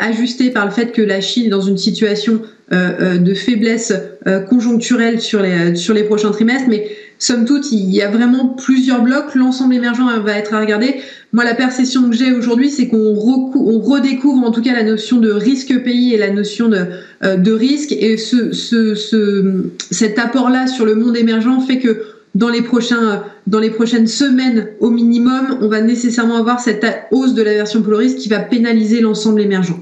ajustée 0.00 0.50
par 0.50 0.66
le 0.66 0.70
fait 0.70 0.92
que 0.92 1.00
la 1.00 1.22
Chine 1.22 1.46
est 1.46 1.48
dans 1.48 1.62
une 1.62 1.78
situation 1.78 2.32
euh, 2.34 2.42
euh, 2.42 2.61
de 2.72 3.34
faiblesse 3.34 3.92
euh, 4.26 4.40
conjoncturelle 4.40 5.20
sur 5.20 5.42
les, 5.42 5.76
sur 5.76 5.94
les 5.94 6.04
prochains 6.04 6.30
trimestres, 6.30 6.68
mais 6.68 6.88
somme 7.18 7.44
toute, 7.44 7.70
il 7.70 7.90
y 7.90 8.02
a 8.02 8.10
vraiment 8.10 8.48
plusieurs 8.48 9.02
blocs. 9.02 9.34
L'ensemble 9.34 9.74
émergent 9.74 10.02
va 10.24 10.38
être 10.38 10.54
à 10.54 10.60
regarder. 10.60 10.96
Moi, 11.32 11.44
la 11.44 11.54
perception 11.54 12.08
que 12.08 12.16
j'ai 12.16 12.32
aujourd'hui, 12.32 12.70
c'est 12.70 12.88
qu'on 12.88 13.14
redécouvre 13.14 14.46
en 14.46 14.50
tout 14.50 14.62
cas 14.62 14.72
la 14.72 14.82
notion 14.84 15.18
de 15.18 15.30
risque 15.30 15.82
pays 15.82 16.14
et 16.14 16.18
la 16.18 16.30
notion 16.30 16.68
de, 16.68 16.86
de 17.36 17.52
risque. 17.52 17.92
Et 17.92 18.16
ce, 18.16 18.52
ce, 18.52 18.94
ce, 18.94 19.64
cet 19.90 20.18
apport-là 20.18 20.66
sur 20.66 20.84
le 20.84 20.94
monde 20.94 21.16
émergent 21.16 21.64
fait 21.66 21.78
que 21.78 22.02
dans 22.34 22.48
les, 22.48 22.62
prochains, 22.62 23.22
dans 23.46 23.60
les 23.60 23.70
prochaines 23.70 24.06
semaines 24.06 24.68
au 24.80 24.90
minimum, 24.90 25.58
on 25.60 25.68
va 25.68 25.82
nécessairement 25.82 26.36
avoir 26.36 26.60
cette 26.60 26.86
hausse 27.10 27.34
de 27.34 27.42
la 27.42 27.52
version 27.52 27.82
Polaris 27.82 28.14
qui 28.16 28.28
va 28.28 28.38
pénaliser 28.38 29.00
l'ensemble 29.00 29.42
émergent 29.42 29.78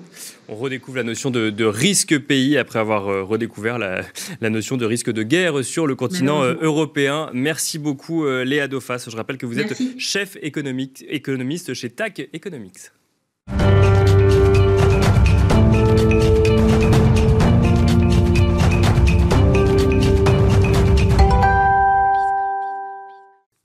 on 0.51 0.57
redécouvre 0.57 0.97
la 0.97 1.05
notion 1.05 1.31
de, 1.31 1.65
risque 1.65 2.19
pays 2.19 2.59
après 2.59 2.79
avoir 2.79 3.09
euh, 3.09 3.23
redécouvert 3.23 3.79
la, 3.79 4.03
notion 4.51 4.77
de 4.77 4.85
risque 4.85 5.11
de 5.11 5.23
guerre 5.23 5.65
sur 5.65 5.87
le 5.87 5.95
continent 5.95 6.43
euh, 6.43 6.55
européen. 6.61 7.31
Merci 7.33 7.79
beaucoup 7.79 8.25
euh, 8.25 8.45
Léa 8.45 8.67
Dofas. 8.69 9.07
Je 9.09 9.17
rappelle 9.17 9.39
que 9.39 9.47
vous 9.47 9.61
êtes 9.61 9.79
chef 9.99 10.37
économique, 10.43 11.05
économiste 11.09 11.75
chez 11.75 11.91
TAC 11.91 12.29
Economics. 12.33 12.91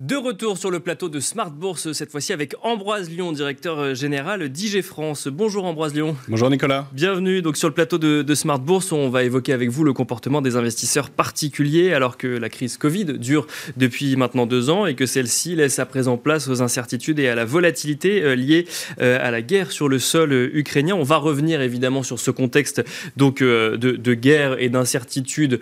De 0.01 0.17
retour 0.17 0.57
sur 0.57 0.71
le 0.71 0.81
plateau 0.81 1.07
de 1.07 1.21
Smart 1.21 1.51
Bourse, 1.51 1.93
cette 1.93 2.11
fois-ci 2.11 2.33
avec 2.33 2.53
Ambroise 2.63 3.09
Lyon, 3.09 3.31
directeur 3.31 3.79
euh, 3.79 3.93
général 3.93 4.49
d'IG 4.49 4.81
France. 4.81 5.29
Bonjour 5.29 5.63
Ambroise 5.63 5.93
Lyon. 5.93 6.17
Bonjour 6.27 6.49
Nicolas. 6.49 6.89
Bienvenue 6.91 7.41
donc 7.41 7.55
sur 7.55 7.69
le 7.69 7.73
plateau 7.73 7.97
de, 7.97 8.35
Smart 8.35 8.59
Bourse. 8.59 8.91
On 8.91 9.07
va 9.07 9.23
évoquer 9.23 9.53
avec 9.53 9.69
vous 9.69 9.85
le 9.85 9.93
comportement 9.93 10.41
des 10.41 10.57
investisseurs 10.57 11.09
particuliers 11.09 11.93
alors 11.93 12.17
que 12.17 12.27
la 12.27 12.49
crise 12.49 12.75
Covid 12.75 13.05
dure 13.05 13.47
depuis 13.77 14.17
maintenant 14.17 14.45
deux 14.45 14.69
ans 14.69 14.85
et 14.85 14.95
que 14.95 15.05
celle-ci 15.05 15.55
laisse 15.55 15.79
à 15.79 15.85
présent 15.85 16.17
place 16.17 16.49
aux 16.49 16.61
incertitudes 16.61 17.19
et 17.19 17.29
à 17.29 17.35
la 17.35 17.45
volatilité 17.45 18.21
euh, 18.21 18.35
liée 18.35 18.67
euh, 18.99 19.17
à 19.25 19.31
la 19.31 19.41
guerre 19.41 19.71
sur 19.71 19.87
le 19.87 19.99
sol 19.99 20.33
ukrainien. 20.33 20.95
On 20.95 21.03
va 21.03 21.15
revenir 21.15 21.61
évidemment 21.61 22.03
sur 22.03 22.19
ce 22.19 22.31
contexte 22.31 22.83
donc 23.15 23.41
de, 23.41 23.77
de 23.77 24.13
guerre 24.13 24.61
et 24.61 24.67
d'incertitude 24.67 25.61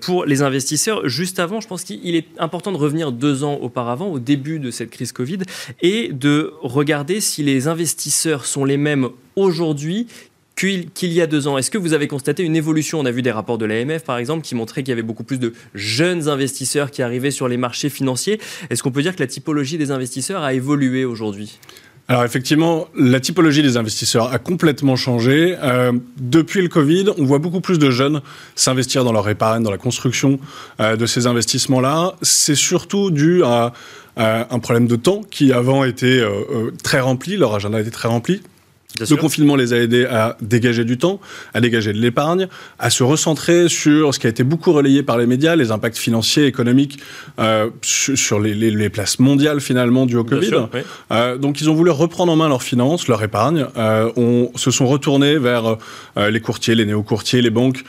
pour 0.00 0.24
les 0.24 0.42
investisseurs. 0.42 1.08
Juste 1.08 1.40
avant, 1.40 1.60
je 1.60 1.66
pense 1.66 1.82
qu'il 1.82 2.14
est 2.14 2.28
important 2.38 2.70
de 2.70 2.76
revenir 2.76 3.10
deux 3.10 3.42
ans 3.42 3.58
auparavant 3.72 3.92
avant, 3.92 4.08
au 4.08 4.18
début 4.18 4.58
de 4.58 4.70
cette 4.70 4.90
crise 4.90 5.12
Covid, 5.12 5.40
et 5.82 6.10
de 6.12 6.54
regarder 6.62 7.20
si 7.20 7.42
les 7.42 7.68
investisseurs 7.68 8.46
sont 8.46 8.64
les 8.64 8.76
mêmes 8.76 9.08
aujourd'hui 9.36 10.06
qu'il 10.54 11.12
y 11.12 11.20
a 11.20 11.26
deux 11.26 11.48
ans. 11.48 11.58
Est-ce 11.58 11.70
que 11.70 11.78
vous 11.78 11.92
avez 11.92 12.06
constaté 12.06 12.42
une 12.42 12.54
évolution? 12.54 13.00
On 13.00 13.04
a 13.04 13.10
vu 13.10 13.22
des 13.22 13.32
rapports 13.32 13.58
de 13.58 13.64
l'AMF, 13.64 14.04
par 14.04 14.18
exemple, 14.18 14.44
qui 14.44 14.54
montraient 14.54 14.82
qu'il 14.82 14.90
y 14.90 14.92
avait 14.92 15.02
beaucoup 15.02 15.24
plus 15.24 15.38
de 15.38 15.54
jeunes 15.74 16.28
investisseurs 16.28 16.90
qui 16.90 17.02
arrivaient 17.02 17.30
sur 17.30 17.48
les 17.48 17.56
marchés 17.56 17.88
financiers. 17.88 18.40
Est-ce 18.70 18.82
qu'on 18.82 18.92
peut 18.92 19.02
dire 19.02 19.16
que 19.16 19.20
la 19.20 19.26
typologie 19.26 19.78
des 19.78 19.90
investisseurs 19.90 20.42
a 20.42 20.54
évolué 20.54 21.04
aujourd'hui? 21.04 21.58
Alors 22.12 22.24
effectivement, 22.24 22.88
la 22.94 23.20
typologie 23.20 23.62
des 23.62 23.78
investisseurs 23.78 24.34
a 24.34 24.38
complètement 24.38 24.96
changé. 24.96 25.56
Euh, 25.62 25.92
depuis 26.20 26.60
le 26.60 26.68
Covid, 26.68 27.06
on 27.16 27.24
voit 27.24 27.38
beaucoup 27.38 27.62
plus 27.62 27.78
de 27.78 27.90
jeunes 27.90 28.20
s'investir 28.54 29.02
dans 29.02 29.12
leur 29.12 29.26
épargne, 29.30 29.62
dans 29.62 29.70
la 29.70 29.78
construction 29.78 30.38
euh, 30.80 30.94
de 30.94 31.06
ces 31.06 31.26
investissements-là. 31.26 32.12
C'est 32.20 32.54
surtout 32.54 33.10
dû 33.10 33.42
à, 33.44 33.72
un 34.18 34.58
problème 34.58 34.88
de 34.88 34.96
temps 34.96 35.22
qui 35.30 35.54
avant 35.54 35.84
était 35.84 36.20
euh, 36.20 36.70
très 36.82 37.00
rempli, 37.00 37.38
leur 37.38 37.54
agenda 37.54 37.80
était 37.80 37.90
très 37.90 38.08
rempli 38.08 38.42
le 39.00 39.16
confinement 39.16 39.56
les 39.56 39.72
a 39.72 39.78
aidés 39.78 40.04
à 40.04 40.36
dégager 40.40 40.84
du 40.84 40.98
temps, 40.98 41.20
à 41.54 41.60
dégager 41.60 41.92
de 41.92 41.98
l'épargne, 41.98 42.48
à 42.78 42.90
se 42.90 43.02
recentrer 43.02 43.68
sur 43.68 44.14
ce 44.14 44.18
qui 44.18 44.26
a 44.26 44.30
été 44.30 44.44
beaucoup 44.44 44.72
relayé 44.72 45.02
par 45.02 45.18
les 45.18 45.26
médias, 45.26 45.56
les 45.56 45.70
impacts 45.70 45.98
financiers, 45.98 46.46
économiques 46.46 46.98
euh, 47.38 47.70
sur 47.82 48.40
les, 48.40 48.90
places 48.90 49.18
mondiales 49.18 49.60
finalement 49.60 50.06
dues 50.06 50.16
au 50.16 50.24
Covid. 50.24 50.52
Euh, 51.10 51.38
donc 51.38 51.60
ils 51.60 51.70
ont 51.70 51.74
voulu 51.74 51.90
reprendre 51.90 52.32
en 52.32 52.36
main 52.36 52.48
leurs 52.48 52.62
finances, 52.62 53.08
leur 53.08 53.22
épargne. 53.22 53.66
Euh, 53.76 54.10
on 54.16 54.50
se 54.56 54.70
sont 54.70 54.86
retournés 54.86 55.38
vers 55.38 55.76
les 56.16 56.40
courtiers, 56.40 56.74
les 56.74 56.84
néo-courtiers, 56.84 57.40
les 57.40 57.50
banques 57.50 57.84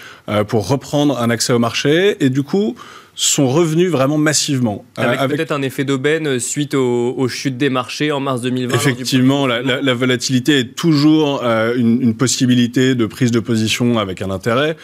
pour 0.47 0.67
reprendre 0.67 1.19
un 1.19 1.29
accès 1.29 1.53
au 1.53 1.59
marché. 1.59 2.23
Et 2.23 2.29
du 2.29 2.43
coup, 2.43 2.75
sont 3.15 3.47
revenus 3.47 3.91
vraiment 3.91 4.17
massivement. 4.17 4.85
Avec, 4.97 5.29
peut-être 5.29 5.51
un 5.51 5.61
effet 5.61 5.83
d'aubaine 5.83 6.39
suite 6.39 6.73
aux, 6.73 7.27
chutes 7.27 7.57
des 7.57 7.69
marchés 7.69 8.11
en 8.11 8.19
mars 8.19 8.41
2020. 8.41 8.75
Effectivement, 8.75 9.45
la, 9.45 9.93
volatilité 9.93 10.59
est 10.59 10.75
toujours 10.75 11.43
une, 11.43 12.15
possibilité 12.15 12.95
de 12.95 13.05
prise 13.05 13.31
de 13.31 13.39
position 13.39 13.99
avec 13.99 14.21
un 14.21 14.31
intérêt, 14.31 14.77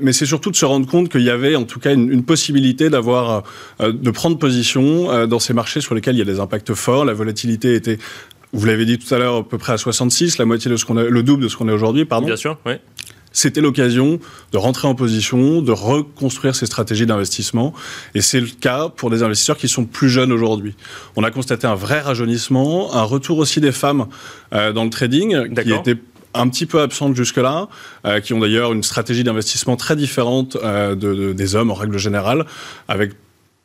mais 0.00 0.12
c'est 0.12 0.26
surtout 0.26 0.50
de 0.50 0.56
se 0.56 0.64
rendre 0.64 0.86
compte 0.86 1.10
qu'il 1.10 1.22
y 1.22 1.30
avait 1.30 1.56
en 1.56 1.64
tout 1.64 1.80
cas 1.80 1.92
une, 1.92 2.10
une 2.10 2.24
possibilité 2.24 2.88
d'avoir, 2.88 3.44
de 3.80 4.10
prendre 4.10 4.38
position 4.38 5.26
dans 5.26 5.38
ces 5.38 5.52
marchés 5.52 5.80
sur 5.80 5.94
lesquels 5.94 6.14
il 6.14 6.18
y 6.18 6.22
a 6.22 6.26
des 6.26 6.40
impacts 6.40 6.74
forts. 6.74 7.04
La 7.04 7.14
volatilité 7.14 7.74
était 7.74 7.98
vous 8.52 8.66
l'avez 8.66 8.84
dit 8.84 8.98
tout 8.98 9.12
à 9.14 9.18
l'heure, 9.18 9.36
à 9.36 9.44
peu 9.44 9.58
près 9.58 9.72
à 9.72 9.78
66, 9.78 10.38
la 10.38 10.44
moitié 10.44 10.70
de 10.70 10.76
ce 10.76 10.84
qu'on 10.84 10.96
a, 10.96 11.04
le 11.04 11.22
double 11.22 11.44
de 11.44 11.48
ce 11.48 11.56
qu'on 11.56 11.68
est 11.68 11.72
aujourd'hui, 11.72 12.04
pardon. 12.04 12.26
Bien 12.26 12.36
sûr, 12.36 12.58
oui. 12.66 12.74
C'était 13.32 13.60
l'occasion 13.60 14.18
de 14.52 14.58
rentrer 14.58 14.88
en 14.88 14.94
position, 14.94 15.62
de 15.62 15.72
reconstruire 15.72 16.54
ces 16.54 16.66
stratégies 16.66 17.06
d'investissement. 17.06 17.72
Et 18.14 18.20
c'est 18.20 18.40
le 18.40 18.48
cas 18.48 18.88
pour 18.88 19.10
des 19.10 19.22
investisseurs 19.22 19.56
qui 19.56 19.68
sont 19.68 19.84
plus 19.84 20.08
jeunes 20.08 20.32
aujourd'hui. 20.32 20.74
On 21.16 21.24
a 21.24 21.30
constaté 21.30 21.66
un 21.66 21.74
vrai 21.74 22.00
rajeunissement, 22.00 22.94
un 22.94 23.02
retour 23.02 23.38
aussi 23.38 23.60
des 23.60 23.72
femmes 23.72 24.06
euh, 24.52 24.72
dans 24.72 24.84
le 24.84 24.90
trading, 24.90 25.54
qui 25.54 25.72
étaient 25.72 25.96
un 26.34 26.48
petit 26.48 26.66
peu 26.66 26.80
absentes 26.80 27.16
jusque-là, 27.16 27.68
euh, 28.04 28.20
qui 28.20 28.34
ont 28.34 28.40
d'ailleurs 28.40 28.72
une 28.72 28.82
stratégie 28.82 29.24
d'investissement 29.24 29.76
très 29.76 29.96
différente 29.96 30.56
euh, 30.62 30.94
de, 30.94 31.32
des 31.32 31.54
hommes 31.54 31.70
en 31.70 31.74
règle 31.74 31.98
générale, 31.98 32.46
avec 32.88 33.12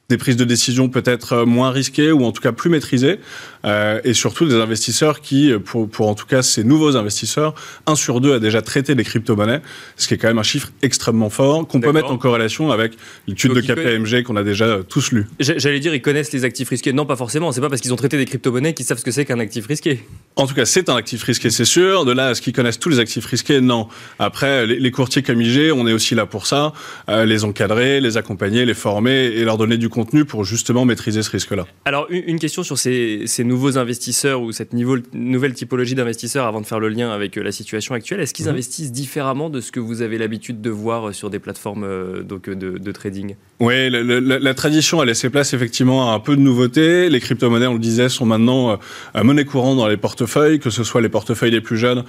des 0.10 0.18
prises 0.18 0.38
de 0.38 0.46
décision 0.46 0.88
peut-être 0.88 1.34
euh, 1.34 1.46
moins 1.46 1.72
risquées 1.72 2.12
ou 2.12 2.26
en 2.26 2.32
tout 2.32 2.41
cas 2.41 2.52
plus 2.52 2.70
maîtrisées, 2.70 3.20
euh, 3.65 4.00
et 4.04 4.13
surtout 4.13 4.46
des 4.46 4.56
investisseurs 4.56 5.22
qui, 5.22 5.52
pour, 5.63 5.89
pour, 5.89 6.08
en 6.08 6.15
tout 6.15 6.28
cas 6.28 6.44
ces 6.44 6.63
nouveaux 6.63 6.96
investisseurs, 6.96 7.56
un 7.88 7.96
sur 7.96 8.22
deux 8.22 8.34
a 8.34 8.39
déjà 8.39 8.62
traité 8.62 8.94
des 8.94 9.04
crypto-monnaies, 9.04 9.62
ce 9.98 10.08
qui 10.08 10.13
est 10.13 10.18
quand 10.18 10.28
même 10.28 10.38
un 10.38 10.44
chiffre 10.44 10.72
extrêmement 10.84 11.32
fort 11.32 11.68
qu'on 11.68 11.80
peut 11.80 11.91
mettre 11.91 12.12
en 12.12 12.18
corrélation 12.18 12.72
avec 12.72 12.94
l'étude 13.28 13.54
de 13.54 13.62
KPMG 13.62 14.24
qu'on 14.24 14.36
a 14.36 14.44
déjà 14.44 14.65
euh, 14.65 14.84
tous 14.84 15.12
lu. 15.12 15.26
J'allais 15.39 15.80
dire, 15.80 15.96
ils 15.96 16.02
connaissent 16.02 16.32
les 16.32 16.46
actifs 16.46 16.70
risqués. 16.70 16.94
Non, 16.94 17.06
pas 17.06 17.15
forcément. 17.15 17.52
C'est 17.52 17.62
pas 17.62 17.70
parce 17.70 17.82
qu'ils 17.82 17.94
ont 17.94 17.98
traité 17.98 18.18
des 18.18 18.26
crypto-monnaies 18.26 18.74
qu'ils 18.74 18.86
savent 18.86 19.00
ce 19.00 19.04
que 19.06 19.12
c'est 19.12 19.26
qu'un 19.26 19.39
actif 19.39 19.65
risqué. 19.65 20.06
En 20.36 20.46
tout 20.46 20.54
cas, 20.54 20.65
c'est 20.65 20.89
un 20.89 20.96
actif 20.96 21.24
risqué, 21.24 21.50
c'est 21.50 21.65
sûr. 21.65 22.06
De 22.06 22.12
là 22.12 22.28
à 22.28 22.36
ce 22.36 22.41
qu'ils 22.41 22.54
connaissent 22.54 22.80
tous 22.80 22.89
les 22.89 23.00
actifs 23.00 23.26
risqués, 23.26 23.62
non. 23.62 23.88
Après, 24.20 24.68
les, 24.68 24.91
courtiers 24.91 25.24
comme 25.24 25.41
IG, 25.41 25.72
on 25.74 25.88
est 25.88 25.94
aussi 25.94 26.13
là 26.13 26.26
pour 26.26 26.46
ça, 26.46 26.74
les 27.08 27.44
encadrer, 27.44 28.02
les 28.02 28.18
accompagner, 28.18 28.65
les 28.65 28.74
former 28.74 29.26
et 29.26 29.44
leur 29.44 29.58
donner 29.58 29.78
du 29.78 29.89
contenu 29.95 30.25
pour 30.25 30.43
justement 30.43 30.84
maîtriser 30.84 31.23
ce 31.23 31.31
risque-là. 31.31 31.65
Alors, 31.86 32.08
une 32.10 32.38
question 32.38 32.63
sur 32.63 32.77
ces, 32.77 33.25
nouveaux 33.39 33.77
investisseurs 33.77 34.41
ou 34.41 34.51
cette 34.51 34.73
niveau, 34.73 34.97
nouvelle 35.13 35.53
typologie 35.53 35.95
d'investisseurs 35.95 36.45
avant 36.45 36.60
de 36.60 36.65
faire 36.65 36.81
le 36.81 36.89
lien 36.89 37.12
avec 37.12 37.38
euh, 37.38 37.41
la 37.43 37.53
situation 37.53 37.95
actuelle. 37.95 38.19
Est-ce 38.19 38.34
qu'ils 38.34 38.45
mhm. 38.45 38.51
investissent 38.51 38.91
différemment 38.91 39.49
de 39.49 39.62
ce 39.62 39.71
que 39.71 39.79
vous 39.79 40.01
avez 40.01 40.17
l'habitude 40.17 40.60
de 40.60 40.69
voir 40.69 41.08
euh, 41.08 41.12
sur 41.13 41.29
des 41.29 41.39
plateformes 41.39 41.86
euh, 41.86 42.23
de, 42.23 42.91
trading? 42.91 43.36
Oui, 43.60 43.89
la, 43.89 44.54
tradition 44.54 45.00
a 45.00 45.06
laissé 45.06 45.30
place 45.30 45.54
effectivement 45.54 46.12
à 46.12 46.15
un 46.15 46.20
peu 46.20 46.36
de 46.36 46.41
nouveautés. 46.41 47.10
Les 47.10 47.20
crypto-monnaies, 47.22 47.68
on 47.68 47.74
le 47.74 47.80
disait, 47.80 48.10
sont 48.10 48.26
maintenant 48.26 48.78
monnaie 49.15 49.46
courante 49.46 49.78
dans 49.78 49.88
les 49.88 49.96
portefeuilles, 49.96 50.60
que 50.60 50.70
ce 50.70 50.84
soit 50.84 51.02
les 51.02 51.08
portefeuilles 51.08 51.52
des 51.52 51.62
plus 51.62 51.78
jeunes 51.78 52.04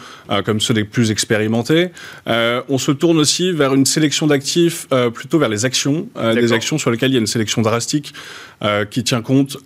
comme 0.45 0.61
ceux 0.61 0.75
des 0.75 0.83
plus 0.83 1.13
expérimentés. 1.13 1.91
on 2.27 2.79
se 2.79 2.91
tourne 2.91 3.19
aussi 3.19 3.53
vers 3.53 3.75
une 3.75 3.87
sélection 3.87 4.27
d'actifs 4.27 4.89
plutôt 5.15 5.39
vers 5.39 5.49
les 5.49 5.65
actions, 5.65 6.09
des 6.35 6.53
actions 6.53 6.79
sur 6.79 6.91
lesquelles 6.91 7.11
il 7.11 7.15
y 7.15 7.19
a 7.19 7.21
une 7.21 7.29
sélection 7.29 7.63
drastique 7.63 8.13
euh, 8.63 8.85
qui 8.87 9.05
tient 9.05 9.21
compte 9.21 9.59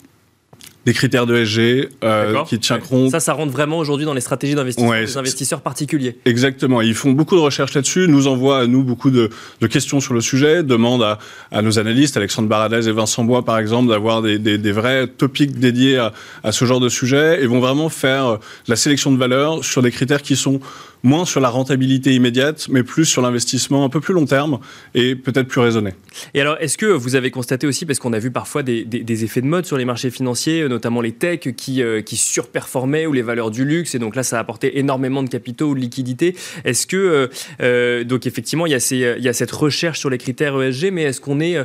des 0.87 0.95
critères 0.95 1.27
de 1.27 1.45
SG 1.45 1.89
euh, 2.03 2.43
qui 2.45 2.59
tient 2.59 2.79
compte. 2.79 3.11
Ça, 3.11 3.21
ça 3.21 3.33
rentre 3.35 3.53
vraiment 3.53 3.79
aujourd'hui 3.79 4.07
dans 4.07 4.15
les 4.15 4.21
stratégies 4.21 4.55
d'investissement 4.55 4.93
des 4.93 5.17
investisseurs 5.17 5.61
particuliers. 5.61 6.19
Exactement. 6.25 6.81
Ils 6.81 6.95
font 6.95 7.13
beaucoup 7.13 7.37
de 7.37 7.41
recherches 7.41 7.75
là-dessus, 7.75 8.07
nous 8.09 8.27
envoient 8.27 8.61
à 8.61 8.67
nous 8.67 8.83
beaucoup 8.83 9.11
de, 9.11 9.31
de 9.61 9.67
questions 9.67 10.01
sur 10.01 10.15
le 10.15 10.21
sujet, 10.21 10.63
demandent 10.63 11.03
à, 11.03 11.19
à, 11.51 11.63
nos 11.63 11.79
analystes, 11.79 12.17
Alexandre 12.17 12.49
Baradez 12.49 12.89
et 12.89 12.93
Vincent 12.93 13.25
Bois 13.25 13.45
par 13.45 13.59
exemple, 13.59 13.89
d'avoir 13.89 14.23
des, 14.23 14.39
des, 14.39 14.57
des, 14.57 14.73
vrais 14.73 15.07
topics 15.07 15.59
dédiés 15.59 15.99
à, 15.99 16.13
à, 16.45 16.53
ce 16.53 16.65
genre 16.65 16.81
de 16.81 16.89
sujet 16.89 17.43
et 17.43 17.47
vont 17.47 17.61
vraiment 17.61 17.89
faire 17.89 18.39
la 18.67 18.77
sélection 18.77 19.13
de 19.13 19.19
valeurs 19.19 19.65
sur 19.65 19.83
des 19.83 19.91
critères 19.91 20.23
qui 20.23 20.37
sont 20.37 20.61
moins 21.03 21.25
sur 21.25 21.41
la 21.41 21.49
rentabilité 21.49 22.15
immédiate, 22.15 22.69
mais 22.69 22.83
plus 22.83 23.05
sur 23.05 23.23
l'investissement 23.23 23.85
un 23.85 23.89
peu 23.89 24.01
plus 24.01 24.15
long 24.15 24.27
terme 24.27 24.59
et 24.95 25.15
peut-être 25.17 25.49
plus 25.49 25.61
raisonné. 25.61 25.93
Et 26.35 26.41
alors, 26.41 26.57
est-ce 26.61 26.77
que 26.77 26.87
vous 26.87 27.17
avez 27.17 27.31
constaté 27.31 27.67
aussi, 27.67 27.87
parce 27.87 27.99
qu'on 27.99 28.13
a 28.13 28.19
vu 28.19 28.31
parfois 28.31 28.63
des, 28.63 29.25
effets 29.25 29.41
de 29.41 29.47
mode 29.47 29.67
sur 29.67 29.77
les 29.77 29.85
marchés 29.85 30.11
financiers, 30.11 30.69
notamment 30.69 31.01
les 31.01 31.13
techs 31.13 31.55
qui, 31.57 31.83
euh, 31.83 32.03
qui 32.03 32.17
surperformaient 32.17 33.07
ou 33.07 33.13
les 33.13 33.23
valeurs 33.23 33.51
du 33.51 33.65
luxe, 33.65 33.95
et 33.95 33.99
donc 33.99 34.17
là, 34.17 34.23
ça 34.23 34.37
a 34.37 34.41
apporté 34.41 34.79
énormément 34.79 35.23
de 35.23 35.29
capitaux 35.29 35.71
ou 35.71 35.75
de 35.75 35.81
liquidités. 35.81 36.37
Est-ce 36.65 36.87
que, 36.87 36.97
euh, 36.97 37.27
euh, 37.61 38.05
donc 38.05 38.27
effectivement, 38.27 38.67
il 38.67 38.73
y 38.73 38.75
a 38.75 39.33
cette 39.33 39.51
recherche 39.51 39.99
sur 39.99 40.11
les 40.11 40.19
critères 40.19 40.61
ESG, 40.61 40.91
mais 40.93 41.03
est-ce 41.05 41.21
qu'on 41.21 41.41
est, 41.41 41.57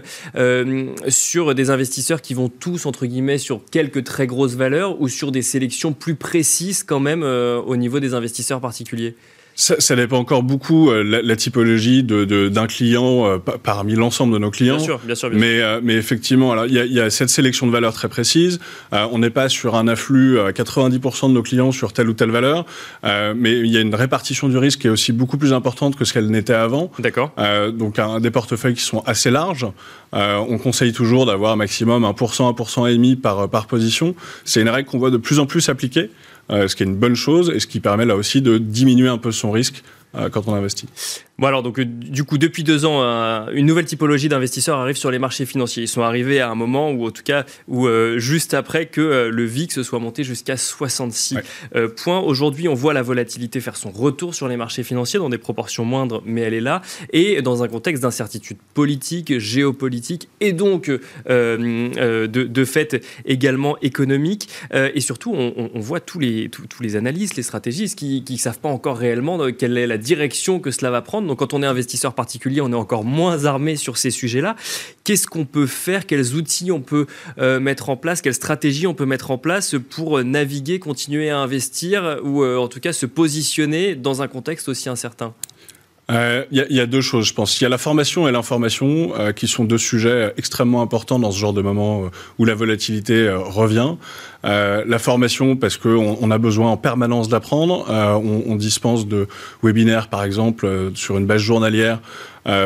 sur 1.08 1.56
des 1.56 1.70
investisseurs 1.70 2.22
qui 2.22 2.34
vont 2.34 2.50
tous, 2.50 2.86
entre 2.86 3.06
guillemets, 3.06 3.38
sur 3.38 3.62
quelques 3.72 4.04
très 4.04 4.28
grosses 4.28 4.56
valeurs 4.56 5.00
ou 5.02 5.08
sur 5.08 5.32
des 5.32 5.42
sélections 5.42 5.94
plus 5.94 6.16
précises 6.16 6.84
quand 6.84 7.00
même 7.00 7.24
au 7.24 7.76
niveau 7.76 8.00
des 8.00 8.14
investisseurs 8.14 8.62
particuliers? 8.62 9.16
Ça, 9.56 9.76
ça, 9.80 9.96
dépend 9.96 10.18
encore 10.18 10.44
beaucoup 10.44 10.92
euh, 10.92 11.02
la, 11.02 11.22
la, 11.22 11.36
typologie 11.38 12.04
de, 12.04 12.26
de, 12.26 12.50
d'un 12.50 12.68
client 12.68 13.26
euh, 13.26 13.38
parmi 13.38 13.96
l'ensemble 13.96 14.34
de 14.34 14.38
nos 14.38 14.52
clients. 14.52 14.76
Bien 14.76 14.86
sûr, 14.86 15.00
bien 15.00 15.16
sûr. 15.16 15.30
Bien 15.30 15.40
mais, 15.40 15.62
euh, 15.62 15.80
mais 15.82 15.96
effectivement, 15.96 16.66
il 16.66 16.74
y, 16.74 16.94
y, 16.94 17.00
a 17.00 17.10
cette 17.10 17.30
sélection 17.30 17.66
de 17.66 17.72
valeurs 17.72 17.94
très 17.94 18.10
précise. 18.10 18.60
on 18.92 19.18
n'est 19.18 19.30
pas 19.30 19.48
sur 19.48 19.76
un 19.76 19.88
afflux 19.88 20.40
à 20.40 20.52
90% 20.52 21.30
de 21.30 21.34
nos 21.34 21.42
clients 21.42 21.72
sur 21.72 21.94
telle 21.94 22.10
ou 22.10 22.14
telle 22.14 22.32
valeur, 22.32 22.66
mais 23.04 23.60
il 23.60 23.68
y 23.68 23.78
a 23.78 23.82
une 23.82 23.96
répartition 23.96 24.50
du 24.50 24.58
risque 24.58 24.82
qui 24.82 24.88
est 24.88 24.90
aussi 24.90 25.14
beaucoup 25.14 25.38
plus 25.38 25.54
importante 25.54 25.96
que 25.96 26.04
ce 26.04 26.14
qu'elle 26.14 26.30
n'était 26.30 26.54
avant. 26.54 26.92
D'accord. 27.00 27.34
donc 27.74 28.00
un, 28.00 28.20
des 28.20 28.32
portefeuilles 28.32 28.76
qui 28.76 28.84
sont 28.84 29.04
assez 29.06 29.32
larges. 29.32 29.68
on 30.14 30.58
conseille 30.58 30.92
toujours 30.92 31.26
d'avoir 31.26 31.54
un 31.54 31.56
maximum 31.56 32.04
1%, 32.04 32.56
1% 32.56 32.90
et 32.90 32.96
demi 32.96 33.16
par, 33.16 33.50
par 33.50 33.68
position. 33.68 34.16
C'est 34.44 34.62
une 34.62 34.70
règle 34.70 34.90
qu'on 34.90 35.00
voit 35.00 35.12
de 35.12 35.18
plus 35.18 35.40
en 35.40 35.46
plus 35.46 35.62
s'appliquer. 35.62 36.10
Euh, 36.52 36.68
ce 36.68 36.76
qui 36.76 36.84
est 36.84 36.86
une 36.86 36.96
bonne 36.96 37.16
chose 37.16 37.52
et 37.54 37.60
ce 37.60 37.66
qui 37.66 37.80
permet 37.80 38.06
là 38.06 38.16
aussi 38.16 38.42
de 38.42 38.60
diminuer 38.60 39.08
un 39.08 39.18
peu 39.18 39.32
son 39.32 39.52
risque 39.52 39.84
quand 40.32 40.48
on 40.48 40.54
investit. 40.54 40.88
Bon 41.38 41.48
alors 41.48 41.64
donc 41.64 41.80
euh, 41.80 41.86
du 41.86 42.24
coup 42.24 42.38
depuis 42.38 42.64
deux 42.64 42.86
ans 42.86 43.02
une 43.52 43.66
nouvelle 43.66 43.86
typologie 43.86 44.30
d'investisseurs 44.30 44.80
arrive 44.80 44.96
sur 44.96 45.12
les 45.12 45.20
marchés 45.20 45.46
financiers. 45.46 45.84
Ils 45.84 45.90
sont 45.90 46.02
arrivés 46.02 46.40
à 46.40 46.50
un 46.50 46.56
moment 46.56 46.92
où 46.92 47.06
en 47.06 47.12
tout 47.12 47.24
cas 47.24 47.46
où 47.68 47.88
euh, 47.88 48.18
juste 48.20 48.54
après 48.54 48.86
que 48.86 49.30
le 49.30 49.44
VIX 49.44 49.82
soit 49.82 50.00
monté 50.00 50.24
jusqu'à 50.24 50.56
66 50.56 51.38
points. 51.98 52.20
Aujourd'hui 52.20 52.70
on 52.70 52.74
voit 52.74 52.94
la 52.94 53.02
volatilité 53.02 53.60
faire 53.60 53.76
son 53.76 53.92
retour 53.92 54.34
sur 54.34 54.48
les 54.48 54.56
marchés 54.56 54.84
financiers 54.84 55.20
dans 55.20 55.30
des 55.30 55.38
proportions 55.38 55.84
moindres 55.84 56.24
mais 56.26 56.42
elle 56.42 56.54
est 56.54 56.62
là 56.62 56.82
et 57.12 57.42
dans 57.42 57.64
un 57.64 57.68
contexte 57.68 58.04
d'incertitude 58.04 58.58
politique, 58.74 59.38
géopolitique 59.38 60.30
et 60.40 60.54
donc 60.54 60.90
de, 61.28 62.26
de, 62.28 62.66
fait 62.66 63.06
également 63.26 63.78
économique 63.82 64.48
et 64.74 65.02
surtout 65.02 65.34
on, 65.36 65.70
on, 65.74 65.80
voit 65.80 66.00
tous 66.00 66.20
les 66.20 66.50
tous, 66.50 66.82
les 66.82 66.96
analystes, 66.96 67.36
les 67.36 67.44
stratégistes 67.44 67.98
qui 67.98 68.24
ne 68.28 68.38
savent 68.38 68.60
pas 68.60 68.70
encore 68.70 68.98
réellement 68.98 69.52
quelle 69.52 69.78
est 69.78 69.88
la 69.88 69.98
direction 70.06 70.60
que 70.60 70.72
cela 70.72 70.92
va 70.92 71.02
prendre. 71.02 71.28
Donc 71.28 71.40
quand 71.40 71.54
on 71.54 71.62
est 71.62 71.66
investisseur 71.66 72.14
particulier, 72.14 72.62
on 72.62 72.72
est 72.72 72.76
encore 72.76 73.04
moins 73.04 73.46
armé 73.46 73.76
sur 73.76 73.98
ces 73.98 74.12
sujets-là. 74.12 74.56
Qu'est-ce 75.04 75.28
qu'on 75.28 75.46
peut 75.46 75.68
faire? 75.68 76.06
Quels 76.06 76.36
outils 76.36 76.72
on 76.72 76.82
peut 76.82 77.08
euh, 77.40 77.60
mettre 77.60 77.90
en 77.90 77.98
place? 77.98 78.22
Quelles 78.22 78.36
stratégies 78.36 78.88
on 78.88 78.94
peut 78.94 79.06
mettre 79.06 79.32
en 79.32 79.38
place 79.38 79.76
pour 79.90 80.24
naviguer, 80.24 80.80
continuer 80.80 81.30
à 81.30 81.40
investir 81.40 82.20
ou 82.24 82.44
euh, 82.44 82.58
en 82.58 82.68
tout 82.68 82.80
cas 82.80 82.94
se 82.94 83.06
positionner 83.06 83.96
dans 83.96 84.22
un 84.22 84.28
contexte 84.28 84.70
aussi 84.70 84.88
incertain? 84.88 85.34
Il 86.08 86.16
euh, 86.16 86.44
y, 86.52 86.76
y, 86.76 86.80
a 86.80 86.86
deux 86.86 87.02
choses, 87.02 87.26
je 87.26 87.34
pense. 87.34 87.60
Il 87.60 87.64
y 87.64 87.66
a 87.68 87.70
la 87.70 87.80
formation 87.80 88.28
et 88.28 88.32
l'information, 88.32 89.14
euh, 89.18 89.32
qui 89.32 89.48
sont 89.48 89.64
deux 89.64 89.80
sujets 89.80 90.34
extrêmement 90.38 90.84
importants 90.84 91.18
dans 91.18 91.32
ce 91.32 91.40
genre 91.40 91.54
de 91.54 91.64
moment 91.64 92.04
euh, 92.04 92.10
où 92.38 92.46
la 92.46 92.54
volatilité 92.54 93.28
revient. 93.32 93.96
la 94.44 95.00
formation, 95.00 95.56
parce 95.56 95.78
qu'on 95.78 96.18
on 96.22 96.30
a 96.30 96.38
besoin 96.38 96.70
en 96.70 96.78
permanence 96.78 97.28
d'apprendre. 97.28 97.86
On, 97.90 98.44
on, 98.46 98.56
dispense 98.56 99.08
de 99.08 99.28
webinaires, 99.64 100.08
par 100.08 100.24
exemple, 100.24 100.92
sur 100.94 101.18
une 101.18 101.26
base 101.26 101.42
journalière. 101.42 102.00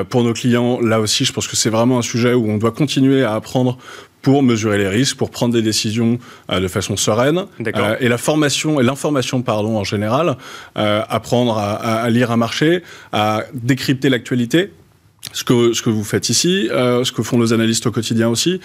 pour 0.10 0.23
nos 0.23 0.34
clients, 0.34 0.82
là 0.82 0.99
aussi, 0.99 1.23
je 1.23 1.32
pense 1.32 1.47
que 1.47 1.56
c'est 1.56 1.69
vraiment 1.69 1.97
un 1.97 2.02
sujet 2.02 2.34
où 2.34 2.49
on 2.49 2.58
doit 2.58 2.71
continuer 2.71 3.23
à 3.23 3.36
apprendre 3.36 3.78
pour 4.21 4.43
mesurer 4.43 4.77
les 4.77 4.88
risques, 4.88 5.17
pour 5.17 5.32
prendre 5.32 5.53
des 5.53 5.62
décisions 5.62 6.19
euh, 6.51 6.60
de 6.60 6.67
façon 6.67 6.97
sereine. 6.97 7.45
Euh, 7.65 7.95
et 7.99 8.08
la 8.08 8.17
formation 8.17 8.79
et 8.79 8.84
l'information, 8.84 9.41
pardon, 9.41 9.77
en 9.77 9.84
général, 9.84 10.38
euh, 10.77 11.01
apprendre 11.10 11.58
à, 11.58 11.75
à, 11.75 12.10
lire 12.10 12.32
un 12.32 12.38
marché, 12.38 12.84
à 13.12 13.43
décrypter 13.53 14.10
l'actualité, 14.10 14.71
ce 15.34 15.43
que, 15.43 15.73
ce 15.73 15.82
que 15.82 15.89
vous 15.89 16.03
faites 16.03 16.29
ici, 16.29 16.69
euh, 16.71 17.03
ce 17.03 17.12
que 17.12 17.21
font 17.21 17.38
nos 17.38 17.53
analystes 17.53 17.86
au 17.86 17.91
quotidien 17.91 18.29
aussi, 18.29 18.60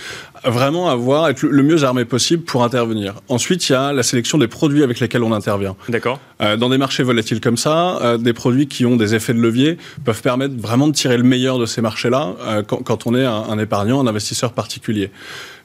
vraiment 0.44 0.88
avoir, 0.88 1.28
être 1.28 1.42
le 1.42 1.62
mieux 1.62 1.84
armé 1.84 2.04
possible 2.04 2.44
pour 2.44 2.64
intervenir. 2.64 3.14
Ensuite, 3.28 3.68
il 3.68 3.72
y 3.72 3.74
a 3.74 3.92
la 3.92 4.02
sélection 4.02 4.38
des 4.38 4.48
produits 4.48 4.82
avec 4.82 5.00
lesquels 5.00 5.22
on 5.22 5.32
intervient. 5.32 5.76
D'accord. 5.88 6.20
Euh, 6.40 6.56
dans 6.56 6.68
des 6.68 6.78
marchés 6.78 7.02
volatiles 7.02 7.40
comme 7.40 7.56
ça, 7.56 7.98
euh, 8.02 8.18
des 8.18 8.32
produits 8.32 8.66
qui 8.66 8.86
ont 8.86 8.96
des 8.96 9.14
effets 9.14 9.34
de 9.34 9.40
levier 9.40 9.78
peuvent 10.04 10.22
permettre 10.22 10.54
vraiment 10.56 10.88
de 10.88 10.92
tirer 10.92 11.16
le 11.16 11.22
meilleur 11.22 11.58
de 11.58 11.66
ces 11.66 11.80
marchés-là 11.80 12.34
euh, 12.40 12.62
quand, 12.62 12.78
quand, 12.78 13.06
on 13.06 13.14
est 13.14 13.24
un, 13.24 13.32
un, 13.32 13.58
épargnant, 13.58 14.00
un 14.00 14.06
investisseur 14.06 14.52
particulier. 14.52 15.10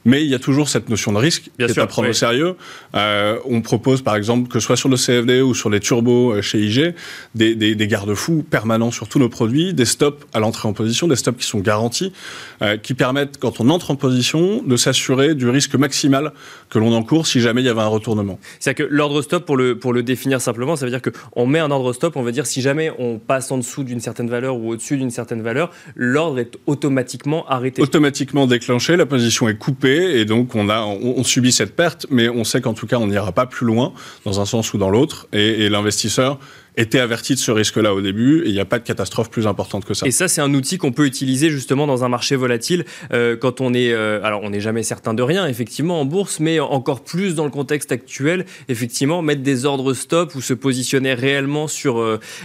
Mais 0.04 0.22
il 0.24 0.30
y 0.30 0.34
a 0.34 0.38
toujours 0.38 0.68
cette 0.68 0.88
notion 0.88 1.12
de 1.12 1.18
risque 1.18 1.50
Bien 1.58 1.66
qui 1.66 1.74
sûr, 1.74 1.82
est 1.82 1.84
à 1.84 1.86
prendre 1.86 2.06
oui. 2.06 2.10
au 2.10 2.14
sérieux. 2.14 2.56
Euh, 2.94 3.38
on 3.44 3.60
propose 3.60 4.02
par 4.02 4.16
exemple 4.16 4.48
que 4.48 4.58
ce 4.58 4.66
soit 4.66 4.76
sur 4.76 4.88
le 4.88 4.96
CFD 4.96 5.40
ou 5.42 5.54
sur 5.54 5.68
les 5.70 5.80
turbos 5.80 6.32
euh, 6.32 6.42
chez 6.42 6.58
IG, 6.60 6.94
des, 7.34 7.54
des- 7.54 7.74
des 7.74 7.86
garde-fous 7.86 8.44
permanents 8.48 8.90
sur 8.90 9.08
tous 9.08 9.18
nos 9.18 9.28
produits, 9.28 9.74
des 9.74 9.84
stops 9.84 10.24
à 10.32 10.40
l'entrée 10.40 10.68
en 10.68 10.72
position, 10.72 11.06
des 11.08 11.16
stops 11.16 11.38
qui 11.40 11.46
sont 11.46 11.60
garantis, 11.60 12.12
euh, 12.62 12.76
qui 12.76 12.94
permettent 12.94 13.38
quand 13.38 13.60
on 13.60 13.68
entre 13.68 13.90
en 13.90 13.96
position 13.96 14.62
de 14.62 14.76
s'assurer 14.76 15.34
du 15.34 15.48
risque 15.48 15.74
maximal 15.74 16.32
que 16.70 16.78
l'on 16.78 16.92
encourt 16.94 17.26
si 17.26 17.40
jamais 17.40 17.60
il 17.62 17.66
y 17.66 17.68
avait 17.68 17.80
un 17.80 17.86
retournement. 17.86 18.38
C'est-à-dire 18.58 18.86
que 18.86 18.92
l'ordre 18.94 19.20
stop, 19.22 19.44
pour 19.44 19.56
le, 19.56 19.78
pour 19.78 19.92
le 19.92 20.02
définir 20.02 20.40
simplement, 20.40 20.76
ça 20.76 20.86
veut 20.86 20.90
dire 20.90 21.02
qu'on 21.02 21.46
met 21.46 21.58
un 21.58 21.70
ordre 21.70 21.92
stop, 21.92 22.16
on 22.16 22.22
veut 22.22 22.32
dire 22.32 22.46
si 22.46 22.62
jamais 22.62 22.90
on 22.98 23.18
passe 23.18 23.50
en 23.50 23.58
dessous 23.58 23.84
d'une 23.84 24.00
certaine 24.00 24.30
valeur 24.30 24.56
ou 24.56 24.70
au-dessus 24.70 24.96
d'une 24.96 25.10
certaine 25.10 25.42
valeur, 25.42 25.70
l'ordre 25.96 26.38
est 26.38 26.56
automatiquement 26.66 27.46
arrêté. 27.48 27.82
automatiquement 27.82 28.46
déclenché, 28.46 28.96
la 28.96 29.06
position 29.06 29.48
est 29.48 29.56
coupée 29.56 29.89
et 29.96 30.24
donc 30.24 30.54
on, 30.54 30.68
a, 30.68 30.80
on, 30.82 31.22
subit 31.24 31.52
cette 31.52 31.76
perte, 31.76 32.06
mais 32.10 32.28
on 32.28 32.44
sait 32.44 32.60
qu'en 32.60 32.74
tout 32.74 32.86
cas 32.86 32.96
on 32.96 33.06
n'ira 33.06 33.32
pas 33.32 33.46
plus 33.46 33.66
loin 33.66 33.92
dans 34.24 34.40
un 34.40 34.44
sens 34.44 34.72
ou 34.72 34.78
dans 34.78 34.90
l'autre. 34.90 35.26
Et 35.32 35.68
l'investisseur 35.68 36.38
était 36.76 37.00
averti 37.00 37.34
de 37.34 37.38
ce 37.38 37.50
risque-là 37.50 37.94
au 37.94 38.00
début 38.00 38.42
et 38.44 38.48
il 38.48 38.52
n'y 38.52 38.60
a 38.60 38.64
pas 38.64 38.78
de 38.78 38.84
catastrophe 38.84 39.30
plus 39.30 39.46
importante 39.46 39.84
que 39.84 39.94
ça. 39.94 40.06
Et 40.06 40.10
ça, 40.10 40.28
c'est 40.28 40.40
un 40.40 40.52
outil 40.54 40.78
qu'on 40.78 40.92
peut 40.92 41.06
utiliser 41.06 41.50
justement 41.50 41.86
dans 41.86 42.04
un 42.04 42.08
marché 42.08 42.36
volatile 42.36 42.84
euh, 43.12 43.36
quand 43.36 43.60
on 43.60 43.74
est. 43.74 43.92
euh, 43.92 44.20
alors, 44.22 44.42
on 44.42 44.50
n'est 44.50 44.60
jamais 44.60 44.82
certain 44.82 45.14
de 45.14 45.22
rien, 45.22 45.46
effectivement, 45.46 46.00
en 46.00 46.04
bourse, 46.04 46.40
mais 46.40 46.60
encore 46.60 47.02
plus 47.02 47.34
dans 47.34 47.44
le 47.44 47.50
contexte 47.50 47.92
actuel, 47.92 48.46
effectivement, 48.68 49.22
mettre 49.22 49.42
des 49.42 49.64
ordres 49.64 49.94
stop 49.94 50.34
ou 50.34 50.40
se 50.40 50.54
positionner 50.54 51.14
réellement 51.14 51.68
sur, 51.68 51.98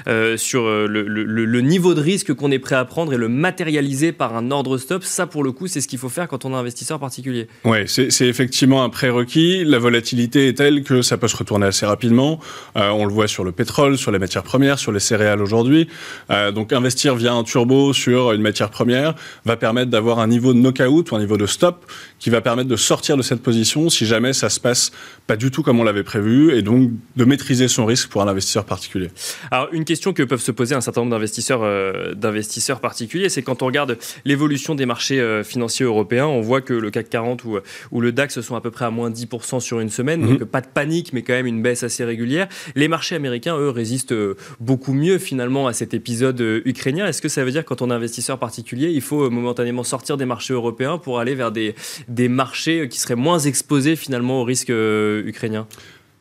euh, 0.08 0.38
sur 0.38 0.64
le, 0.66 0.88
le- 0.88 1.24
le- 1.24 1.46
le 1.46 1.62
niveau 1.62 1.94
de 1.94 2.02
risque 2.02 2.34
qu'on 2.34 2.52
est 2.52 2.60
prêt 2.60 2.76
à 2.76 2.86
prendre 2.86 3.14
et 3.14 3.18
le 3.18 3.28
matérialiser 3.30 4.12
par 4.12 4.36
un 4.36 4.52
ordre 4.52 4.78
stop. 4.78 5.04
Ça, 5.04 5.28
pour 5.28 5.44
le 5.44 5.52
coup, 5.52 5.68
c'est 5.68 5.82
ce 5.82 5.88
qu'il 5.88 6.00
faut 6.00 6.10
faire 6.10 6.28
quand 6.28 6.46
on 6.46 6.52
est 6.54 6.56
investisseur 6.58 7.00
particulier. 7.00 7.48
Oui, 7.64 7.80
c'est 7.88 8.10
effectivement 8.28 8.84
un 8.84 8.90
prérequis. 8.90 9.64
La 9.66 9.80
volatilité 9.80 10.48
est 10.48 10.54
telle 10.54 10.84
que 10.84 11.02
ça 11.02 11.18
peut 11.18 11.28
se 11.28 11.38
retourner 11.38 11.68
assez 11.68 11.86
rapidement. 11.86 12.40
On 12.76 13.06
le 13.06 13.14
voit 13.14 13.28
sur 13.28 13.44
le 13.44 13.52
pétrole, 13.52 13.98
sur 13.98 14.12
les 14.16 14.20
matières 14.20 14.44
premières, 14.44 14.80
sur 14.80 14.92
les 14.92 15.00
céréales 15.00 15.42
aujourd'hui. 15.42 15.88
Euh, 16.32 16.52
donc 16.52 16.74
investir 16.74 17.16
via 17.16 17.34
un 17.34 17.44
turbo 17.44 17.94
sur 17.94 18.32
une 18.34 18.42
matière 18.42 18.70
première 18.70 19.16
va 19.46 19.56
permettre 19.58 19.92
d'avoir 19.92 20.20
un 20.20 20.28
niveau 20.28 20.54
de 20.54 20.60
knockout 20.60 21.12
ou 21.12 21.16
un 21.16 21.20
niveau 21.20 21.38
de 21.38 21.46
stop 21.46 21.86
qui 22.20 22.30
va 22.30 22.42
permettre 22.42 22.70
de 22.70 22.76
sortir 22.76 23.18
de 23.18 23.22
cette 23.22 23.42
position 23.42 23.90
si 23.90 24.06
jamais 24.06 24.34
ça 24.34 24.50
se 24.50 24.60
passe 24.60 24.92
pas 25.28 25.38
du 25.38 25.52
tout 25.52 25.64
comme 25.64 25.80
on 25.80 25.84
l'avait 25.84 26.04
prévu 26.04 26.56
et 26.56 26.62
donc 26.62 26.92
de 27.16 27.26
maîtriser 27.26 27.68
son 27.68 27.86
risque 27.86 28.10
pour 28.10 28.22
un 28.22 28.28
investisseur 28.28 28.66
particulier. 28.66 29.10
Alors, 29.52 29.70
une 29.72 29.86
question 29.86 30.14
que 30.14 30.24
peuvent 30.24 30.42
se 30.42 30.52
poser 30.52 30.76
un 30.76 30.82
certain 30.82 31.02
nombre 31.02 31.12
d'investisseurs 31.12 31.62
euh, 31.64 32.14
d'investisseurs 32.14 32.80
particuliers, 32.80 33.30
c'est 33.30 33.42
quand 33.42 33.62
on 33.62 33.68
regarde 33.68 33.98
l'évolution 34.26 34.76
des 34.76 34.86
marchés 34.86 35.20
euh, 35.20 35.44
financiers 35.44 35.86
européens, 35.86 36.28
on 36.28 36.42
voit 36.42 36.62
que 36.62 36.74
le 36.74 36.92
CAC 36.92 37.10
40 37.10 37.44
ou, 37.44 37.58
ou 37.92 38.02
le 38.02 38.12
DAX 38.12 38.42
sont 38.42 38.56
à 38.56 38.62
peu 38.62 38.72
près 38.72 38.86
à 38.86 38.90
moins 38.90 39.10
10% 39.10 39.60
sur 39.60 39.80
une 39.80 39.90
semaine, 39.90 40.26
Mhm. 40.26 40.38
donc 40.38 40.44
pas 40.46 40.62
de 40.62 40.68
panique, 40.68 41.14
mais 41.14 41.22
quand 41.22 41.34
même 41.34 41.48
une 41.48 41.62
baisse 41.62 41.84
assez 41.84 42.04
régulière. 42.04 42.48
Les 42.76 42.88
marchés 42.88 43.16
américains, 43.16 43.58
eux, 43.58 43.70
résistent 43.70 44.05
euh, 44.12 44.36
beaucoup 44.60 44.94
mieux 44.94 45.18
finalement 45.18 45.68
à 45.68 45.74
cet 45.74 45.94
épisode 45.94 46.40
euh, 46.42 46.62
ukrainien. 46.66 47.06
Est-ce 47.06 47.22
que 47.22 47.30
ça 47.30 47.44
veut 47.44 47.52
dire 47.52 47.66
quand 47.66 47.82
on 47.82 47.92
est 47.92 47.94
investisseur 47.94 48.40
particulier, 48.40 48.90
il 48.90 49.02
faut 49.02 49.24
euh, 49.24 49.30
momentanément 49.30 49.84
sortir 49.84 50.18
des 50.18 50.26
marchés 50.26 50.54
européens 50.54 50.98
pour 50.98 51.20
aller 51.20 51.36
vers 51.36 51.52
des, 51.52 51.76
des 52.08 52.30
marchés 52.30 52.88
qui 52.90 53.00
seraient 53.00 53.16
moins 53.16 53.40
exposés 53.40 53.96
finalement 53.96 54.42
au 54.42 54.44
risque 54.44 54.70
ukrainien 54.70 55.68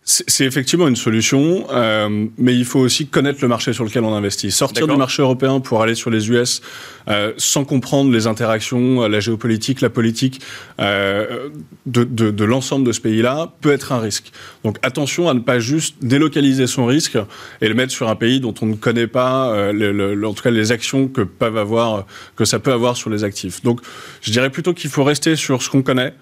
C'est 0.06 0.44
effectivement 0.44 0.86
une 0.86 0.96
solution, 0.96 1.66
euh, 1.72 2.26
mais 2.36 2.54
il 2.54 2.66
faut 2.66 2.80
aussi 2.80 3.06
connaître 3.06 3.38
le 3.40 3.48
marché 3.48 3.72
sur 3.72 3.84
lequel 3.84 4.04
on 4.04 4.14
investit. 4.14 4.50
Sortir 4.50 4.86
du 4.86 4.98
marché 4.98 5.22
européen 5.22 5.60
pour 5.60 5.80
aller 5.80 5.94
sur 5.94 6.10
les 6.10 6.28
US 6.30 6.60
euh, 7.08 7.32
sans 7.38 7.64
comprendre 7.64 8.12
les 8.12 8.26
interactions, 8.26 9.02
euh, 9.02 9.08
la 9.08 9.20
géopolitique, 9.20 9.80
la 9.80 9.88
politique 9.88 10.42
euh, 10.78 11.48
de, 11.86 12.04
de- 12.04 12.30
de 12.30 12.44
l'ensemble 12.44 12.86
de 12.86 12.92
ce 12.92 13.00
pays-là 13.00 13.54
peut 13.62 13.72
être 13.72 13.92
un 13.92 13.98
risque. 13.98 14.30
Donc 14.62 14.76
attention 14.82 15.30
à 15.30 15.32
ne 15.34 15.40
pas 15.40 15.58
juste 15.58 15.96
délocaliser 16.02 16.66
son 16.66 16.84
risque 16.84 17.16
et 17.62 17.68
le 17.68 17.74
mettre 17.74 17.92
sur 17.92 18.08
un 18.10 18.16
pays 18.16 18.40
dont 18.40 18.54
on 18.60 18.66
ne 18.66 18.74
connaît 18.74 19.06
pas, 19.06 19.72
le- 19.72 19.92
le- 20.14 20.28
en 20.28 20.34
tout 20.34 20.42
cas 20.42 20.50
les 20.50 20.70
actions 20.70 21.08
que 21.08 21.22
peuvent 21.22 21.56
avoir, 21.56 22.04
que 22.36 22.44
ça 22.44 22.58
peut 22.58 22.72
avoir 22.72 22.98
sur 22.98 23.08
les 23.08 23.24
actifs. 23.24 23.62
Donc 23.62 23.80
je 24.20 24.30
dirais 24.32 24.50
plutôt 24.50 24.74
qu'il 24.74 24.90
faut 24.90 25.04
rester 25.04 25.34
sur 25.34 25.62
ce 25.62 25.70
qu'on 25.70 25.82
connaît. 25.82 26.12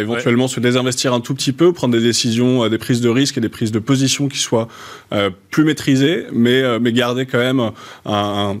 Éventuellement 0.00 0.48
se 0.48 0.58
désinvestir 0.60 1.12
un 1.12 1.20
tout 1.20 1.34
petit 1.34 1.52
peu, 1.52 1.74
prendre 1.74 1.92
des 1.94 2.02
décisions, 2.02 2.66
des 2.70 2.78
prises 2.78 3.02
de 3.02 3.09
risque 3.10 3.38
et 3.38 3.40
des 3.40 3.48
prises 3.48 3.72
de 3.72 3.78
position 3.78 4.28
qui 4.28 4.38
soient 4.38 4.68
euh, 5.12 5.30
plus 5.50 5.64
maîtrisées, 5.64 6.26
mais, 6.32 6.62
euh, 6.62 6.78
mais 6.80 6.92
garder 6.92 7.26
quand 7.26 7.38
même 7.38 7.70
un- 8.06 8.58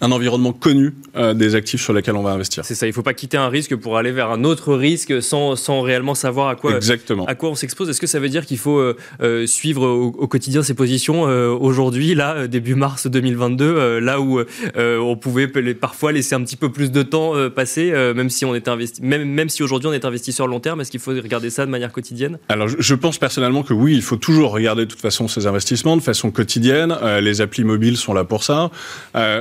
un 0.00 0.12
environnement 0.12 0.52
connu 0.52 0.94
euh, 1.16 1.34
des 1.34 1.54
actifs 1.54 1.80
sur 1.82 1.92
lesquels 1.92 2.14
on 2.16 2.22
va 2.22 2.30
investir. 2.32 2.64
C'est 2.64 2.74
ça, 2.74 2.86
il 2.86 2.90
ne 2.90 2.94
faut 2.94 3.02
pas 3.02 3.14
quitter 3.14 3.36
un 3.36 3.48
risque 3.48 3.74
pour 3.76 3.96
aller 3.96 4.12
vers 4.12 4.30
un 4.30 4.44
autre 4.44 4.74
risque 4.74 5.22
sans, 5.22 5.56
sans 5.56 5.80
réellement 5.80 6.14
savoir 6.14 6.48
à 6.48 6.54
quoi, 6.56 6.76
Exactement. 6.76 7.24
à 7.26 7.34
quoi 7.34 7.50
on 7.50 7.54
s'expose. 7.54 7.88
Est-ce 7.88 8.00
que 8.00 8.06
ça 8.06 8.20
veut 8.20 8.28
dire 8.28 8.44
qu'il 8.46 8.58
faut 8.58 8.78
euh, 8.78 8.96
euh, 9.22 9.46
suivre 9.46 9.86
au, 9.86 10.06
au 10.08 10.26
quotidien 10.28 10.62
ses 10.62 10.74
positions 10.74 11.26
euh, 11.28 11.48
aujourd'hui, 11.50 12.14
là, 12.14 12.46
début 12.46 12.74
mars 12.74 13.06
2022, 13.06 13.64
euh, 13.64 14.00
là 14.00 14.20
où 14.20 14.40
on 14.76 15.16
pouvait 15.16 15.46
parfois 15.74 16.12
laisser 16.12 16.34
un 16.34 16.42
petit 16.42 16.56
peu 16.56 16.70
plus 16.70 16.90
de 16.92 17.02
temps 17.02 17.32
passer, 17.54 17.90
même 18.14 18.30
si 18.30 18.44
on 18.44 18.54
est 18.54 18.68
investi, 18.68 19.00
même, 19.02 19.24
même 19.28 19.48
si 19.48 19.62
aujourd'hui 19.62 19.88
on 19.88 19.92
est 19.92 20.04
investisseur 20.04 20.46
long 20.46 20.60
terme, 20.60 20.80
est-ce 20.80 20.90
qu'il 20.90 21.00
faut 21.00 21.12
regarder 21.12 21.50
ça 21.50 21.64
de 21.66 21.70
manière 21.70 21.92
quotidienne? 21.92 22.38
Alors, 22.48 22.68
je- 22.68 22.76
je 22.78 22.94
pense 22.94 23.18
personnellement 23.18 23.62
que 23.62 23.72
oui, 23.74 23.94
il 23.94 24.02
faut 24.02 24.16
toujours 24.16 24.50
regarder 24.52 24.84
de 24.84 24.90
toute 24.90 25.00
façon 25.00 25.28
ces 25.28 25.46
investissements 25.46 25.96
de 25.96 26.02
façon 26.02 26.30
quotidienne. 26.30 26.96
Les 27.20 27.40
applis 27.40 27.64
mobiles 27.64 27.96
sont 27.96 28.12
là 28.14 28.24
pour 28.24 28.44
ça. 28.44 28.70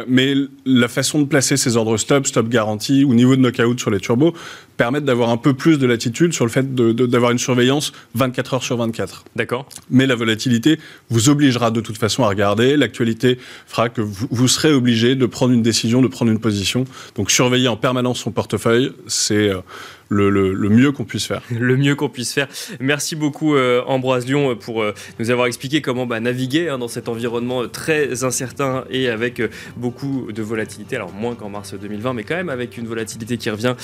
Mais 0.07 0.35
la 0.65 0.87
façon 0.87 1.19
de 1.19 1.25
placer 1.25 1.57
ces 1.57 1.77
ordres 1.77 1.97
stop, 1.97 2.27
stop 2.27 2.49
garantie 2.49 3.03
ou 3.03 3.13
niveau 3.13 3.35
de 3.35 3.41
knockout 3.41 3.79
sur 3.79 3.89
les 3.89 3.99
turbos 3.99 4.33
permettent 4.77 5.05
d'avoir 5.05 5.29
un 5.29 5.37
peu 5.37 5.53
plus 5.53 5.79
de 5.79 5.87
latitude 5.87 6.33
sur 6.33 6.45
le 6.45 6.51
fait 6.51 6.75
d'avoir 6.75 7.31
une 7.31 7.37
surveillance 7.37 7.93
24 8.15 8.55
heures 8.55 8.63
sur 8.63 8.77
24. 8.77 9.25
D'accord 9.35 9.67
Mais 9.89 10.05
la 10.05 10.15
volatilité 10.15 10.79
vous 11.09 11.29
obligera 11.29 11.71
de 11.71 11.81
toute 11.81 11.97
façon 11.97 12.23
à 12.23 12.27
regarder. 12.27 12.75
L'actualité 12.75 13.37
fera 13.67 13.89
que 13.89 14.01
vous, 14.01 14.27
vous 14.29 14.47
serez 14.47 14.73
obligé 14.73 15.15
de 15.15 15.25
prendre 15.25 15.53
une 15.53 15.61
décision, 15.61 16.01
de 16.01 16.07
prendre 16.07 16.31
une 16.31 16.39
position. 16.39 16.85
Donc 17.15 17.31
surveiller 17.31 17.67
en 17.67 17.77
permanence 17.77 18.19
son 18.19 18.31
portefeuille, 18.31 18.91
c'est 19.07 19.49
euh, 19.49 19.61
le, 20.09 20.29
le- 20.29 20.53
le 20.53 20.69
mieux 20.69 20.91
qu'on 20.91 21.03
puisse 21.05 21.25
faire. 21.25 21.41
le 21.51 21.75
mieux 21.77 21.95
qu'on 21.95 22.09
puisse 22.09 22.33
faire. 22.33 22.47
Merci 22.79 23.15
beaucoup 23.15 23.55
euh, 23.55 23.81
Ambroise 23.87 24.25
Lyon 24.25 24.51
euh, 24.51 24.55
pour 24.55 24.81
euh, 24.83 24.93
nous 25.19 25.31
avoir 25.31 25.47
expliqué 25.47 25.81
comment 25.81 26.05
bah, 26.05 26.19
naviguer 26.19 26.69
hein, 26.69 26.77
dans 26.77 26.87
cet 26.87 27.09
environnement 27.09 27.63
euh, 27.63 27.67
très 27.67 28.23
incertain 28.23 28.83
et 28.89 29.09
avec 29.09 29.39
euh, 29.39 29.49
beaucoup 29.77 30.31
de 30.31 30.41
volatilité. 30.41 30.95
Alors 30.95 31.11
moins 31.13 31.35
qu'en 31.35 31.49
mars 31.49 31.73
2020, 31.73 32.13
mais 32.13 32.23
quand 32.23 32.35
même 32.35 32.49
avec 32.49 32.77
une 32.77 32.87
volatilité 32.87 33.37
qui 33.37 33.49
revient. 33.49 33.75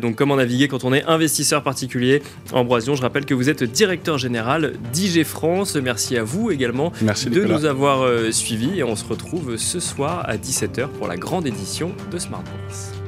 Donc 0.00 0.16
comment 0.16 0.36
naviguer 0.36 0.68
quand 0.68 0.84
on 0.84 0.92
est 0.92 1.04
investisseur 1.04 1.62
particulier? 1.62 2.22
Ambroise 2.52 2.84
Lyon, 2.86 2.94
je 2.94 3.02
rappelle 3.02 3.24
que 3.24 3.34
vous 3.34 3.48
êtes 3.48 3.62
directeur 3.64 4.18
général 4.18 4.74
d'IG 4.92 5.24
France. 5.24 5.76
Merci 5.76 6.16
à 6.16 6.24
vous 6.24 6.50
également 6.50 6.92
Merci 7.02 7.30
de 7.30 7.40
Nicolas. 7.40 7.58
nous 7.58 7.64
avoir 7.64 8.06
suivis 8.32 8.78
et 8.78 8.82
on 8.84 8.96
se 8.96 9.04
retrouve 9.04 9.56
ce 9.56 9.80
soir 9.80 10.24
à 10.28 10.36
17h 10.36 10.88
pour 10.88 11.08
la 11.08 11.16
grande 11.16 11.46
édition 11.46 11.92
de 12.12 12.18
Smart 12.18 12.42
Bourse. 12.42 13.01